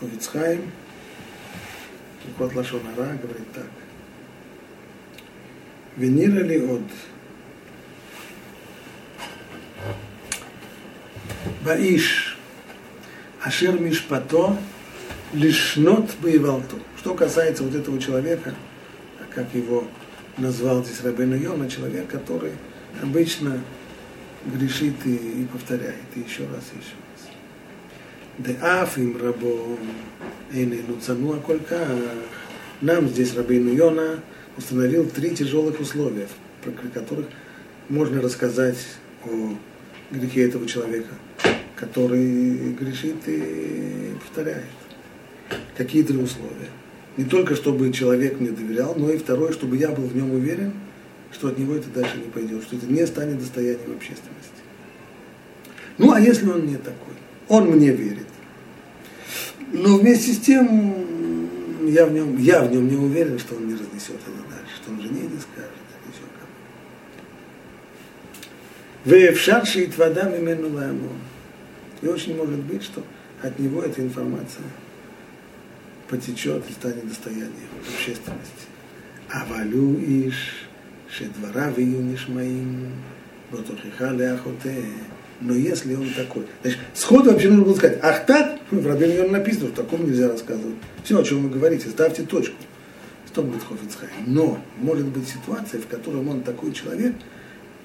Хофицхайм, 0.00 0.70
Кот 2.36 2.54
Лашонара, 2.54 3.18
говорит 3.22 3.52
так. 3.54 3.64
Венира 5.96 6.44
ли 6.44 6.60
от 6.60 6.82
Баиш 11.64 12.36
Ашер 13.42 13.78
Мишпато 13.80 14.56
Лишнот 15.32 16.10
Боевалту. 16.22 16.76
Что 16.98 17.14
касается 17.14 17.64
вот 17.64 17.74
этого 17.74 18.00
человека, 18.00 18.54
как 19.34 19.52
его 19.54 19.84
назвал 20.36 20.84
здесь 20.84 21.02
Рабейну 21.02 21.36
Йона, 21.36 21.68
человек, 21.68 22.08
который 22.08 22.52
обычно 23.02 23.60
грешит 24.46 24.94
и, 25.04 25.14
и 25.14 25.44
повторяет, 25.52 26.04
и 26.14 26.20
еще 26.20 26.42
раз, 26.42 26.64
и 26.72 26.78
еще 26.78 26.94
раз. 27.10 27.28
Деаф 28.38 28.96
им 28.98 29.20
рабо 29.20 29.76
эйнену 30.52 31.00
цануа 31.00 31.38
колька. 31.38 31.88
Нам 32.80 33.08
здесь 33.08 33.34
Рабейну 33.34 33.72
Йона 33.72 34.20
установил 34.56 35.08
три 35.10 35.34
тяжелых 35.34 35.80
условия, 35.80 36.28
про 36.62 36.70
которых 36.88 37.26
можно 37.88 38.22
рассказать 38.22 38.78
о 39.24 39.54
грехе 40.10 40.44
этого 40.44 40.66
человека, 40.66 41.14
который 41.76 42.72
грешит 42.72 43.16
и 43.26 44.14
повторяет. 44.20 44.64
Какие 45.76 46.02
три 46.02 46.16
условия? 46.18 46.70
Не 47.16 47.24
только 47.24 47.56
чтобы 47.56 47.92
человек 47.92 48.38
мне 48.40 48.50
доверял, 48.50 48.94
но 48.96 49.10
и 49.10 49.18
второе, 49.18 49.52
чтобы 49.52 49.76
я 49.76 49.90
был 49.90 50.04
в 50.04 50.14
нем 50.14 50.32
уверен, 50.32 50.72
что 51.32 51.48
от 51.48 51.58
него 51.58 51.74
это 51.74 51.88
дальше 51.88 52.16
не 52.16 52.30
пойдет, 52.30 52.62
что 52.62 52.76
это 52.76 52.86
не 52.86 53.06
станет 53.06 53.38
достоянием 53.38 53.92
общественности. 53.92 54.52
Ну, 55.98 56.12
а 56.12 56.20
если 56.20 56.48
он 56.48 56.66
не 56.66 56.76
такой? 56.76 57.14
Он 57.48 57.70
мне 57.70 57.90
верит. 57.90 58.26
Но 59.72 59.98
вместе 59.98 60.32
с 60.32 60.38
тем 60.38 61.88
я 61.88 62.06
в 62.06 62.12
нем, 62.12 62.36
я 62.38 62.62
в 62.62 62.70
нем 62.70 62.88
не 62.88 62.96
уверен, 62.96 63.38
что 63.38 63.56
он 63.56 63.66
не 63.66 63.74
разнесет 63.74 64.16
это 64.16 64.48
дальше, 64.48 64.76
что 64.82 64.92
он 64.92 65.00
жене 65.00 65.22
не 65.22 65.38
скажет. 65.40 65.77
Вевшар 69.08 69.64
шиит 69.64 69.96
вода 69.96 70.24
мимену 70.24 70.68
лаамон. 70.68 71.16
И 72.02 72.06
очень 72.06 72.36
может 72.36 72.58
быть, 72.58 72.82
что 72.82 73.02
от 73.40 73.58
него 73.58 73.82
эта 73.82 74.02
информация 74.02 74.66
потечет 76.08 76.62
и 76.68 76.72
станет 76.74 77.08
достоянием 77.08 77.70
общественности. 77.80 78.66
А 79.30 79.46
валю 79.46 79.98
иш, 79.98 80.68
шедвара 81.08 81.72
нишмаим, 81.74 82.92
ботохиха 83.50 84.10
ляхоте. 84.10 84.84
Но 85.40 85.54
если 85.54 85.94
он 85.94 86.10
такой. 86.14 86.44
Значит, 86.60 86.80
сходу 86.92 87.30
вообще 87.30 87.48
нужно 87.48 87.64
было 87.64 87.76
сказать, 87.76 88.00
ах 88.02 88.26
так, 88.26 88.58
в 88.70 88.86
Рабин 88.86 89.16
Йон 89.16 89.32
написано, 89.32 89.68
что 89.68 89.84
таком 89.84 90.04
нельзя 90.04 90.28
рассказывать. 90.28 90.76
Все, 91.02 91.18
о 91.18 91.24
чем 91.24 91.44
вы 91.44 91.48
говорите, 91.48 91.88
ставьте 91.88 92.24
точку. 92.24 92.56
Стоп 93.26 93.46
будет 93.46 93.62
Хофицхай. 93.62 94.10
Но 94.26 94.62
может 94.76 95.06
быть 95.06 95.28
ситуация, 95.28 95.80
в 95.80 95.86
которой 95.86 96.26
он 96.26 96.42
такой 96.42 96.72
человек, 96.72 97.14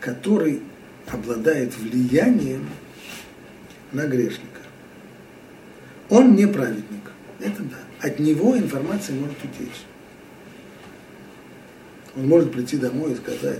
который 0.01 0.63
обладает 1.11 1.77
влиянием 1.77 2.69
на 3.91 4.07
грешника. 4.07 4.61
Он 6.09 6.35
не 6.35 6.45
праведник. 6.47 7.11
Это 7.39 7.61
да. 7.63 7.77
От 8.01 8.19
него 8.19 8.57
информация 8.57 9.15
может 9.15 9.37
утечь. 9.43 9.83
Он 12.15 12.27
может 12.27 12.51
прийти 12.51 12.77
домой 12.77 13.13
и 13.13 13.15
сказать, 13.15 13.59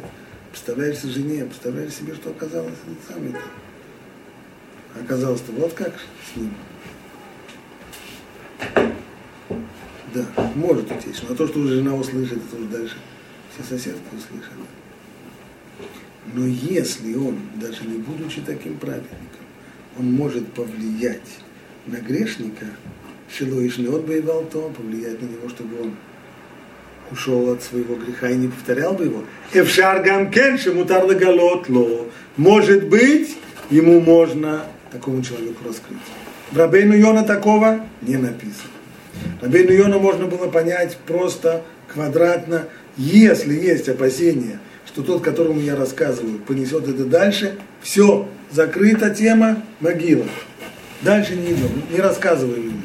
представляешь 0.51 1.01
жене, 1.01 1.45
представляешь 1.45 1.93
себе, 1.93 2.13
что 2.13 2.29
оказалось 2.29 2.73
это 2.85 3.13
самое 3.13 3.35
Оказалось-то 5.01 5.51
вот 5.53 5.73
как 5.73 5.93
с 5.97 6.35
ним. 6.37 6.53
Да, 10.13 10.25
может 10.53 10.91
утечь. 10.91 11.23
Но 11.27 11.33
то, 11.33 11.47
что 11.47 11.59
уже 11.59 11.77
жена 11.77 11.95
услышит, 11.95 12.37
это 12.37 12.55
уже 12.55 12.65
дальше 12.67 12.97
все 13.53 13.63
соседки 13.63 14.03
услышат. 14.15 14.53
Но 16.31 16.45
если 16.45 17.15
он, 17.15 17.37
даже 17.55 17.83
не 17.85 17.97
будучи 17.97 18.41
таким 18.41 18.77
праведником, 18.77 19.17
он 19.99 20.11
может 20.11 20.47
повлиять 20.53 21.39
на 21.85 21.97
грешника, 21.97 22.65
Шилуишнет 23.35 24.03
бы 24.03 24.21
то, 24.51 24.71
повлиять 24.77 25.19
на 25.21 25.25
него, 25.25 25.49
чтобы 25.49 25.81
он 25.81 25.95
ушел 27.11 27.51
от 27.51 27.63
своего 27.63 27.95
греха 27.95 28.29
и 28.29 28.35
не 28.35 28.47
повторял 28.47 28.93
бы 28.93 29.05
его. 29.05 29.23
Эвшар 29.53 30.03
гамкен 30.03 30.59
шемутар 30.59 31.03
ло. 31.05 32.07
Может 32.37 32.87
быть, 32.87 33.35
ему 33.71 33.99
можно 34.01 34.65
такому 34.91 35.23
человеку 35.23 35.65
раскрыть. 35.65 35.97
В 36.51 36.57
Рабейну 36.57 36.95
Йона 36.95 37.23
такого 37.23 37.85
не 38.03 38.17
написано. 38.17 38.69
Рабейну 39.41 39.71
Йона 39.71 39.97
можно 39.97 40.27
было 40.27 40.47
понять 40.47 40.97
просто 41.07 41.63
квадратно, 41.87 42.67
если 42.97 43.55
есть 43.55 43.89
опасения– 43.89 44.59
что 44.93 45.01
тот, 45.01 45.23
которому 45.23 45.59
я 45.59 45.75
рассказываю, 45.75 46.37
понесет 46.37 46.87
это 46.87 47.05
дальше. 47.05 47.57
Все, 47.81 48.27
закрыта 48.51 49.09
тема, 49.09 49.63
могила. 49.79 50.25
Дальше 51.01 51.35
не 51.35 51.53
идем, 51.53 51.81
не 51.91 51.99
рассказываем 51.99 52.67
ему. 52.67 52.81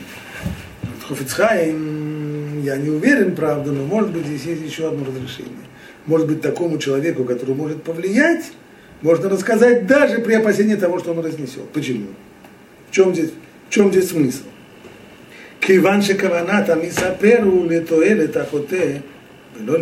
Хофицхайм, 1.06 2.62
я 2.62 2.76
не 2.76 2.88
уверен, 2.88 3.36
правда, 3.36 3.72
но 3.72 3.84
может 3.84 4.10
быть 4.10 4.26
здесь 4.26 4.44
есть 4.44 4.62
еще 4.62 4.88
одно 4.88 5.04
разрешение. 5.04 5.52
Может 6.06 6.26
быть, 6.26 6.40
такому 6.40 6.78
человеку, 6.78 7.24
который 7.24 7.54
может 7.54 7.82
повлиять, 7.82 8.52
можно 9.02 9.28
рассказать 9.28 9.86
даже 9.86 10.18
при 10.18 10.34
опасении 10.34 10.76
того, 10.76 10.98
что 10.98 11.12
он 11.12 11.20
разнесет. 11.20 11.68
Почему? 11.74 12.06
В 12.90 12.94
чем 12.94 13.14
здесь, 13.14 13.30
в 13.68 13.72
чем 13.72 13.90
здесь 13.90 14.08
смысл? 14.08 14.44
Киван 15.60 16.02
шекаваната 16.02 16.74
мисаперу 16.74 17.68
летоэле 17.68 18.28
тахоте, 18.28 19.02
вело 19.58 19.76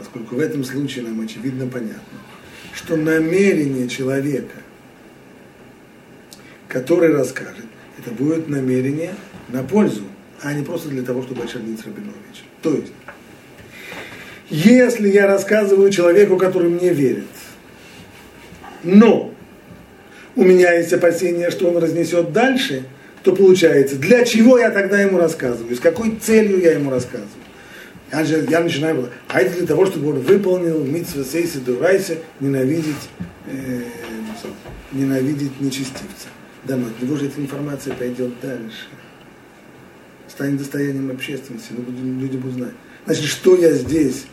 поскольку 0.00 0.36
в 0.36 0.40
этом 0.40 0.64
случае 0.64 1.04
нам 1.04 1.20
очевидно 1.20 1.66
понятно, 1.66 2.18
что 2.74 2.96
намерение 2.96 3.86
человека, 3.86 4.56
который 6.68 7.14
расскажет, 7.14 7.66
это 7.98 8.10
будет 8.10 8.48
намерение 8.48 9.14
на 9.48 9.62
пользу, 9.62 10.04
а 10.40 10.54
не 10.54 10.64
просто 10.64 10.88
для 10.88 11.02
того, 11.02 11.22
чтобы 11.22 11.42
очернить 11.42 11.84
Рабиновича. 11.84 12.44
То 12.62 12.72
есть, 12.72 12.92
если 14.48 15.10
я 15.10 15.26
рассказываю 15.26 15.90
человеку, 15.90 16.38
который 16.38 16.70
мне 16.70 16.94
верит, 16.94 17.24
но 18.82 19.34
у 20.34 20.44
меня 20.44 20.72
есть 20.72 20.94
опасение, 20.94 21.50
что 21.50 21.68
он 21.68 21.76
разнесет 21.76 22.32
дальше, 22.32 22.84
то 23.22 23.36
получается, 23.36 23.96
для 23.96 24.24
чего 24.24 24.58
я 24.58 24.70
тогда 24.70 24.98
ему 25.02 25.18
рассказываю, 25.18 25.76
с 25.76 25.80
какой 25.80 26.16
целью 26.16 26.58
я 26.58 26.72
ему 26.72 26.90
рассказываю. 26.90 27.28
Я, 28.12 28.20
я 28.22 28.60
начинаю, 28.60 29.08
а 29.28 29.40
это 29.40 29.56
для 29.56 29.66
того, 29.66 29.86
чтобы 29.86 30.10
он 30.10 30.20
выполнил 30.20 30.84
митсва 30.84 31.22
сейси 31.22 31.58
дурайся, 31.58 32.18
ненавидеть, 32.40 33.08
э, 33.46 33.82
ненавидеть 34.90 35.60
нечестивца. 35.60 36.28
Да, 36.64 36.76
но 36.76 36.88
от 36.88 37.00
него 37.00 37.16
же 37.16 37.26
эта 37.26 37.40
информация 37.40 37.94
пойдет 37.94 38.32
дальше. 38.42 38.88
Станет 40.28 40.58
достоянием 40.58 41.10
общественности, 41.10 41.72
люди 41.72 42.36
будут 42.36 42.56
знать. 42.56 42.74
Значит, 43.06 43.24
что 43.24 43.56
я 43.56 43.72
здесь, 43.72 44.24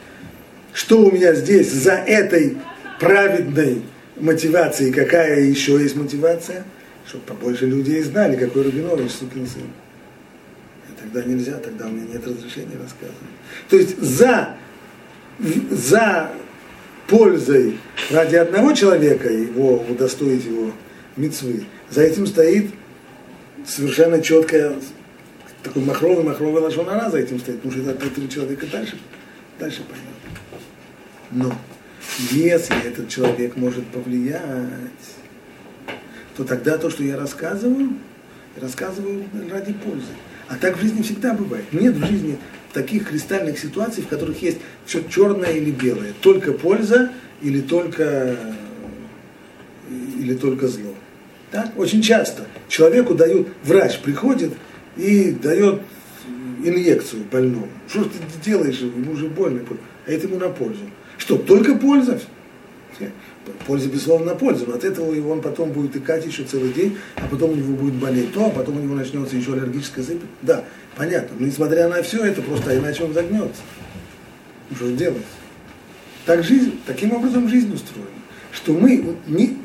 что 0.73 1.01
у 1.01 1.11
меня 1.11 1.33
здесь 1.35 1.71
за 1.71 1.93
этой 1.93 2.57
праведной 2.99 3.83
мотивацией, 4.15 4.91
какая 4.91 5.41
еще 5.41 5.73
есть 5.79 5.95
мотивация, 5.95 6.65
чтобы 7.05 7.25
побольше 7.25 7.67
людей 7.67 8.01
знали, 8.01 8.35
какой 8.35 8.63
Рубинович, 8.63 9.11
сукин 9.11 9.45
сын 9.45 9.61
тогда 11.07 11.27
нельзя, 11.29 11.57
тогда 11.57 11.87
у 11.87 11.89
меня 11.89 12.05
нет 12.13 12.25
разрешения 12.25 12.77
рассказывать. 12.77 13.17
То 13.69 13.77
есть 13.77 13.99
за, 13.99 14.55
за 15.39 16.31
пользой 17.07 17.79
ради 18.11 18.35
одного 18.35 18.73
человека, 18.73 19.29
его 19.29 19.83
удостоить 19.89 20.45
его 20.45 20.71
мецвы, 21.15 21.65
за 21.89 22.01
этим 22.01 22.27
стоит 22.27 22.71
совершенно 23.65 24.21
четкая 24.21 24.75
такой 25.63 25.83
махровый, 25.83 26.23
махровый 26.23 26.61
лошонара 26.61 27.09
за 27.09 27.19
этим 27.19 27.39
стоит, 27.39 27.61
потому 27.61 27.81
что 27.81 27.91
это 27.91 28.09
три 28.09 28.29
человека 28.29 28.65
дальше, 28.71 28.97
дальше 29.59 29.83
пойдет. 29.83 30.41
Но 31.31 31.53
если 32.31 32.87
этот 32.87 33.09
человек 33.09 33.55
может 33.55 33.85
повлиять, 33.87 34.41
то 36.35 36.43
тогда 36.43 36.77
то, 36.77 36.89
что 36.89 37.03
я 37.03 37.17
рассказываю, 37.17 37.97
рассказываю 38.61 39.25
ради 39.51 39.73
пользы. 39.73 40.11
А 40.47 40.55
так 40.55 40.77
в 40.77 40.81
жизни 40.81 41.01
всегда 41.01 41.33
бывает. 41.33 41.65
Нет 41.73 41.95
в 41.95 42.05
жизни 42.05 42.37
таких 42.73 43.09
кристальных 43.09 43.59
ситуаций, 43.59 44.03
в 44.03 44.07
которых 44.07 44.41
есть 44.41 44.57
все 44.85 45.03
черное 45.03 45.51
или 45.51 45.71
белое. 45.71 46.13
Только 46.21 46.53
польза 46.53 47.11
или 47.41 47.61
только, 47.61 48.35
или 49.89 50.35
только 50.35 50.67
зло. 50.67 50.93
Так? 51.51 51.77
Очень 51.77 52.01
часто 52.01 52.45
человеку 52.67 53.15
дают, 53.15 53.47
врач 53.63 53.99
приходит 53.99 54.53
и 54.95 55.31
дает 55.31 55.81
инъекцию 56.63 57.23
больному. 57.31 57.69
Что 57.87 58.03
ты 58.03 58.17
делаешь, 58.43 58.79
ему 58.79 59.11
уже 59.11 59.27
больно, 59.27 59.61
а 60.05 60.11
это 60.11 60.27
ему 60.27 60.37
на 60.39 60.49
пользу. 60.49 60.83
Что, 61.17 61.37
только 61.37 61.75
польза? 61.75 62.19
Польза, 63.65 63.89
безусловно, 63.89 64.35
пользу, 64.35 64.65
но 64.67 64.75
от 64.75 64.83
этого 64.83 65.13
его 65.13 65.31
он 65.31 65.41
потом 65.41 65.71
будет 65.71 65.95
икать 65.95 66.25
еще 66.25 66.43
целый 66.43 66.73
день, 66.73 66.97
а 67.15 67.27
потом 67.29 67.51
у 67.51 67.55
него 67.55 67.73
будет 67.75 67.95
болеть 67.95 68.33
то, 68.33 68.45
а 68.45 68.49
потом 68.49 68.77
у 68.77 68.79
него 68.79 68.95
начнется 68.95 69.35
еще 69.35 69.53
аллергическая 69.53 70.03
сыпь. 70.03 70.21
Да, 70.41 70.63
понятно, 70.95 71.37
но 71.39 71.47
несмотря 71.47 71.87
на 71.87 72.01
все 72.03 72.25
это, 72.25 72.41
просто 72.41 72.77
иначе 72.77 73.03
он 73.03 73.13
загнется. 73.13 73.61
Что 74.75 74.91
делать? 74.91 75.23
Так 76.25 76.43
жизнь, 76.43 76.79
таким 76.85 77.13
образом 77.13 77.47
жизнь 77.47 77.73
устроена, 77.73 78.09
что 78.51 78.73
мы, 78.73 79.15
не, 79.27 79.57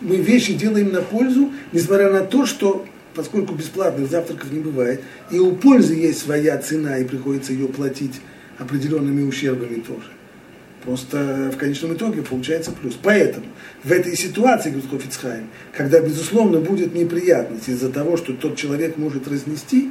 мы 0.00 0.16
вещи 0.16 0.54
делаем 0.54 0.92
на 0.92 1.02
пользу, 1.02 1.50
несмотря 1.72 2.10
на 2.10 2.20
то, 2.20 2.46
что 2.46 2.86
поскольку 3.14 3.54
бесплатных 3.54 4.10
завтраков 4.10 4.50
не 4.50 4.60
бывает, 4.60 5.02
и 5.30 5.38
у 5.38 5.52
пользы 5.52 5.94
есть 5.94 6.20
своя 6.20 6.58
цена, 6.58 6.98
и 6.98 7.04
приходится 7.04 7.52
ее 7.52 7.68
платить 7.68 8.20
определенными 8.58 9.22
ущербами 9.22 9.80
тоже. 9.80 10.10
Просто 10.84 11.50
в 11.52 11.56
конечном 11.56 11.94
итоге 11.94 12.22
получается 12.22 12.70
плюс. 12.70 12.98
Поэтому 13.02 13.46
в 13.82 13.90
этой 13.90 14.16
ситуации, 14.16 14.68
говорит 14.70 14.90
Хофицхайм, 14.90 15.48
когда, 15.72 16.00
безусловно, 16.00 16.60
будет 16.60 16.94
неприятность 16.94 17.68
из-за 17.68 17.90
того, 17.90 18.18
что 18.18 18.34
тот 18.34 18.56
человек 18.56 18.98
может 18.98 19.26
разнести, 19.26 19.90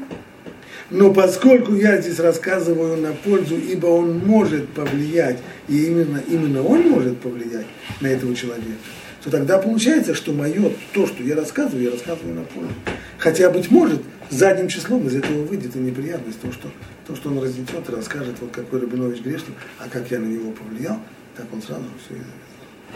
но 0.91 1.11
поскольку 1.11 1.73
я 1.73 1.99
здесь 1.99 2.19
рассказываю 2.19 2.97
на 2.97 3.13
пользу, 3.13 3.57
ибо 3.57 3.87
он 3.87 4.19
может 4.19 4.69
повлиять, 4.69 5.39
и 5.67 5.85
именно, 5.85 6.21
именно 6.27 6.61
он 6.61 6.81
может 6.89 7.17
повлиять 7.17 7.65
на 7.99 8.07
этого 8.07 8.35
человека, 8.35 8.77
то 9.23 9.29
тогда 9.29 9.57
получается, 9.57 10.13
что 10.13 10.33
мое, 10.33 10.71
то, 10.93 11.07
что 11.07 11.23
я 11.23 11.35
рассказываю, 11.35 11.83
я 11.85 11.91
рассказываю 11.91 12.35
на 12.35 12.43
пользу. 12.43 12.73
Хотя, 13.17 13.49
быть 13.49 13.71
может, 13.71 14.01
задним 14.29 14.67
числом 14.67 15.07
из 15.07 15.15
этого 15.15 15.43
выйдет 15.43 15.75
и 15.75 15.79
неприятность, 15.79 16.41
то, 16.41 16.51
что, 16.51 16.69
то, 17.07 17.15
что 17.15 17.29
он 17.29 17.41
разнесет 17.41 17.87
и 17.87 17.91
расскажет, 17.95 18.35
вот 18.41 18.51
какой 18.51 18.81
Рабинович 18.81 19.21
грешник, 19.21 19.55
а 19.79 19.87
как 19.87 20.11
я 20.11 20.19
на 20.19 20.25
него 20.25 20.51
повлиял, 20.51 20.99
так 21.37 21.45
он 21.53 21.61
сразу 21.61 21.83
же 21.83 21.89
все. 22.05 22.15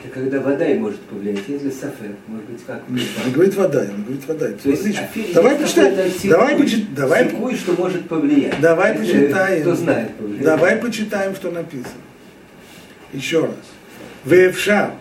Это 0.03 0.13
когда 0.13 0.41
вода 0.41 0.67
и 0.67 0.77
может 0.77 0.99
повлиять, 1.01 1.39
если 1.47 1.71
сафе, 1.71 2.15
может 2.27 2.45
быть, 2.45 2.63
как? 2.67 2.83
Он 2.89 3.31
говорит 3.31 3.55
вода, 3.55 3.79
он 3.79 4.03
говорит 4.03 4.27
вода. 4.27 4.47
То 4.49 4.69
есть, 4.69 4.85
афиль 4.85 5.33
Давай 5.33 5.57
секуй, 5.57 6.29
давай, 6.29 6.55
почит, 6.55 6.93
давай, 6.93 7.29
секуй, 7.29 7.55
что 7.55 7.71
может 7.73 8.07
повлиять. 8.07 8.59
давай 8.61 8.91
Это 8.91 8.99
почитаем. 8.99 9.61
Кто 9.61 9.75
знает, 9.75 10.15
повлияет. 10.15 10.43
Давай 10.43 10.75
почитаем, 10.75 11.35
что 11.35 11.51
написано. 11.51 12.01
Еще 13.13 13.45
раз. 13.45 13.55
Вевша. 14.25 14.91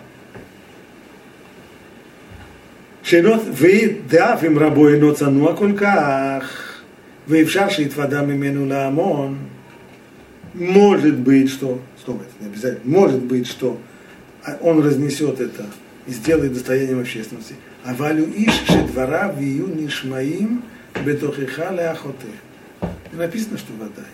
שאלות, 3.06 3.42
ודאף 3.54 4.44
אם 4.44 4.60
רבו 4.60 4.88
אינו 4.88 5.14
צנוע 5.14 5.56
כל 5.56 5.72
כך, 5.78 6.68
ואפשר 7.28 7.70
שיתוודע 7.70 8.22
ממנו 8.22 8.66
להמון, 8.66 9.38
может 10.54 11.18
быть, 11.20 11.50
что, 11.50 11.80
стоп, 11.98 12.22
это 12.22 12.44
не 12.44 12.48
обязательно, 12.48 12.82
может 12.84 13.22
быть, 13.22 13.48
что 13.48 13.80
он 14.62 14.84
разнесет 14.84 15.40
это 15.40 15.66
и 16.08 16.12
сделает 16.12 16.54
достоянием 16.54 17.00
общественности. 17.00 17.56
А 17.84 17.94
валю 17.94 18.26
иш 18.26 18.54
шедвара 18.68 19.34
вию 19.38 19.68
нишмаим 19.68 20.64
бетохиха 21.06 21.72
ляхоте. 21.72 22.28
Написано, 23.14 23.58
что 23.58 23.74
вода. 23.80 24.06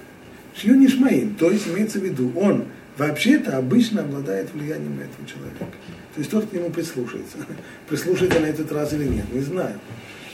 Шью 0.55 0.75
нишмаим, 0.75 1.35
то 1.35 1.51
есть 1.51 1.67
имеется 1.67 1.99
в 1.99 2.03
виду, 2.03 2.31
он 2.35 2.65
вообще-то 2.98 3.56
обычно 3.56 4.02
обладает 4.02 4.52
влиянием 4.52 4.96
на 4.96 5.02
этого 5.02 5.26
человека. 5.26 5.66
То 6.14 6.18
есть 6.18 6.30
тот 6.30 6.48
к 6.48 6.52
нему 6.52 6.70
прислушается. 6.70 7.38
Прислушается 7.88 8.40
на 8.40 8.46
этот 8.46 8.70
раз 8.72 8.92
или 8.92 9.04
нет, 9.04 9.24
не 9.32 9.40
знаю. 9.40 9.78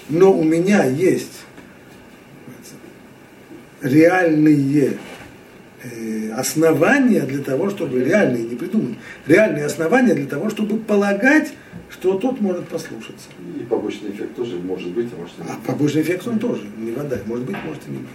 Но 0.09 0.33
у 0.33 0.43
меня 0.43 0.85
есть 0.85 1.45
реальные 3.83 4.99
э, 5.83 6.31
основания 6.33 7.21
для 7.23 7.43
того, 7.43 7.71
чтобы 7.71 8.03
реальные, 8.03 8.45
не 8.45 8.57
придумать, 8.57 8.99
реальные 9.27 9.67
основания 9.67 10.15
для 10.15 10.27
того, 10.27 10.51
чтобы 10.51 10.79
полагать, 10.79 11.53
что 11.91 12.19
тот 12.19 12.41
может 12.41 12.69
послушаться. 12.69 13.29
И 13.57 13.61
побочный 13.65 14.11
эффект 14.11 14.35
тоже 14.35 14.57
может 14.57 14.89
быть, 14.89 15.09
а 15.13 15.21
может 15.21 15.39
и 15.39 15.43
А 15.43 15.45
нет. 15.45 15.59
побочный 15.67 16.03
эффект 16.03 16.27
он 16.27 16.39
тоже 16.39 16.63
не 16.77 16.91
вода, 16.93 17.19
может 17.27 17.45
быть, 17.45 17.57
может 17.65 17.87
и 17.87 17.91
не 17.91 17.99
быть. 17.99 18.09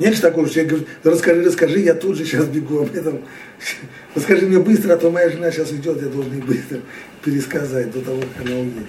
Нет 0.00 0.14
же 0.14 0.22
такого, 0.22 0.48
что 0.48 0.60
я 0.60 0.66
говорю, 0.66 0.86
расскажи, 1.04 1.42
расскажи, 1.42 1.80
я 1.80 1.92
тут 1.92 2.16
же 2.16 2.24
сейчас 2.24 2.46
бегу 2.46 2.80
об 2.80 2.94
этом. 2.94 3.20
Расскажи 4.14 4.46
мне 4.46 4.58
быстро, 4.58 4.94
а 4.94 4.96
то 4.96 5.10
моя 5.10 5.28
жена 5.28 5.52
сейчас 5.52 5.72
идет, 5.72 6.00
я 6.00 6.08
должен 6.08 6.32
ей 6.32 6.40
быстро 6.40 6.80
пересказать 7.22 7.92
до 7.92 8.00
того, 8.00 8.22
как 8.22 8.46
она 8.46 8.56
уедет. 8.56 8.86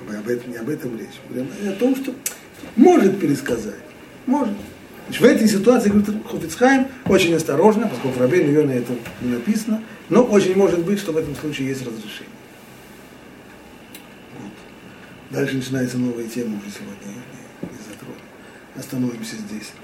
Об, 0.00 0.28
этом, 0.28 0.50
не 0.50 0.56
об 0.56 0.68
этом 0.68 0.98
речь. 0.98 1.20
Говорим 1.28 1.48
о 1.68 1.72
том, 1.74 1.94
что 1.94 2.12
может 2.74 3.20
пересказать. 3.20 3.78
Может. 4.26 4.56
Значит, 5.06 5.22
в 5.22 5.24
этой 5.24 5.48
ситуации, 5.48 5.90
говорит 5.90 6.26
Хофицхайм, 6.28 6.88
очень 7.06 7.34
осторожно, 7.36 7.86
поскольку 7.86 8.18
в 8.18 8.20
Рабейну 8.20 8.50
Йоне 8.50 8.78
это 8.78 8.94
не 9.20 9.30
написано, 9.30 9.80
но 10.08 10.24
очень 10.24 10.56
может 10.56 10.80
быть, 10.80 10.98
что 10.98 11.12
в 11.12 11.18
этом 11.18 11.36
случае 11.36 11.68
есть 11.68 11.82
разрешение. 11.82 12.34
Вот. 14.40 14.52
Дальше 15.30 15.54
начинается 15.54 15.98
новая 15.98 16.24
тема 16.24 16.58
уже 16.58 16.74
сегодня, 16.74 17.22
не 17.62 17.78
затрону. 17.88 18.16
Остановимся 18.74 19.36
здесь. 19.36 19.70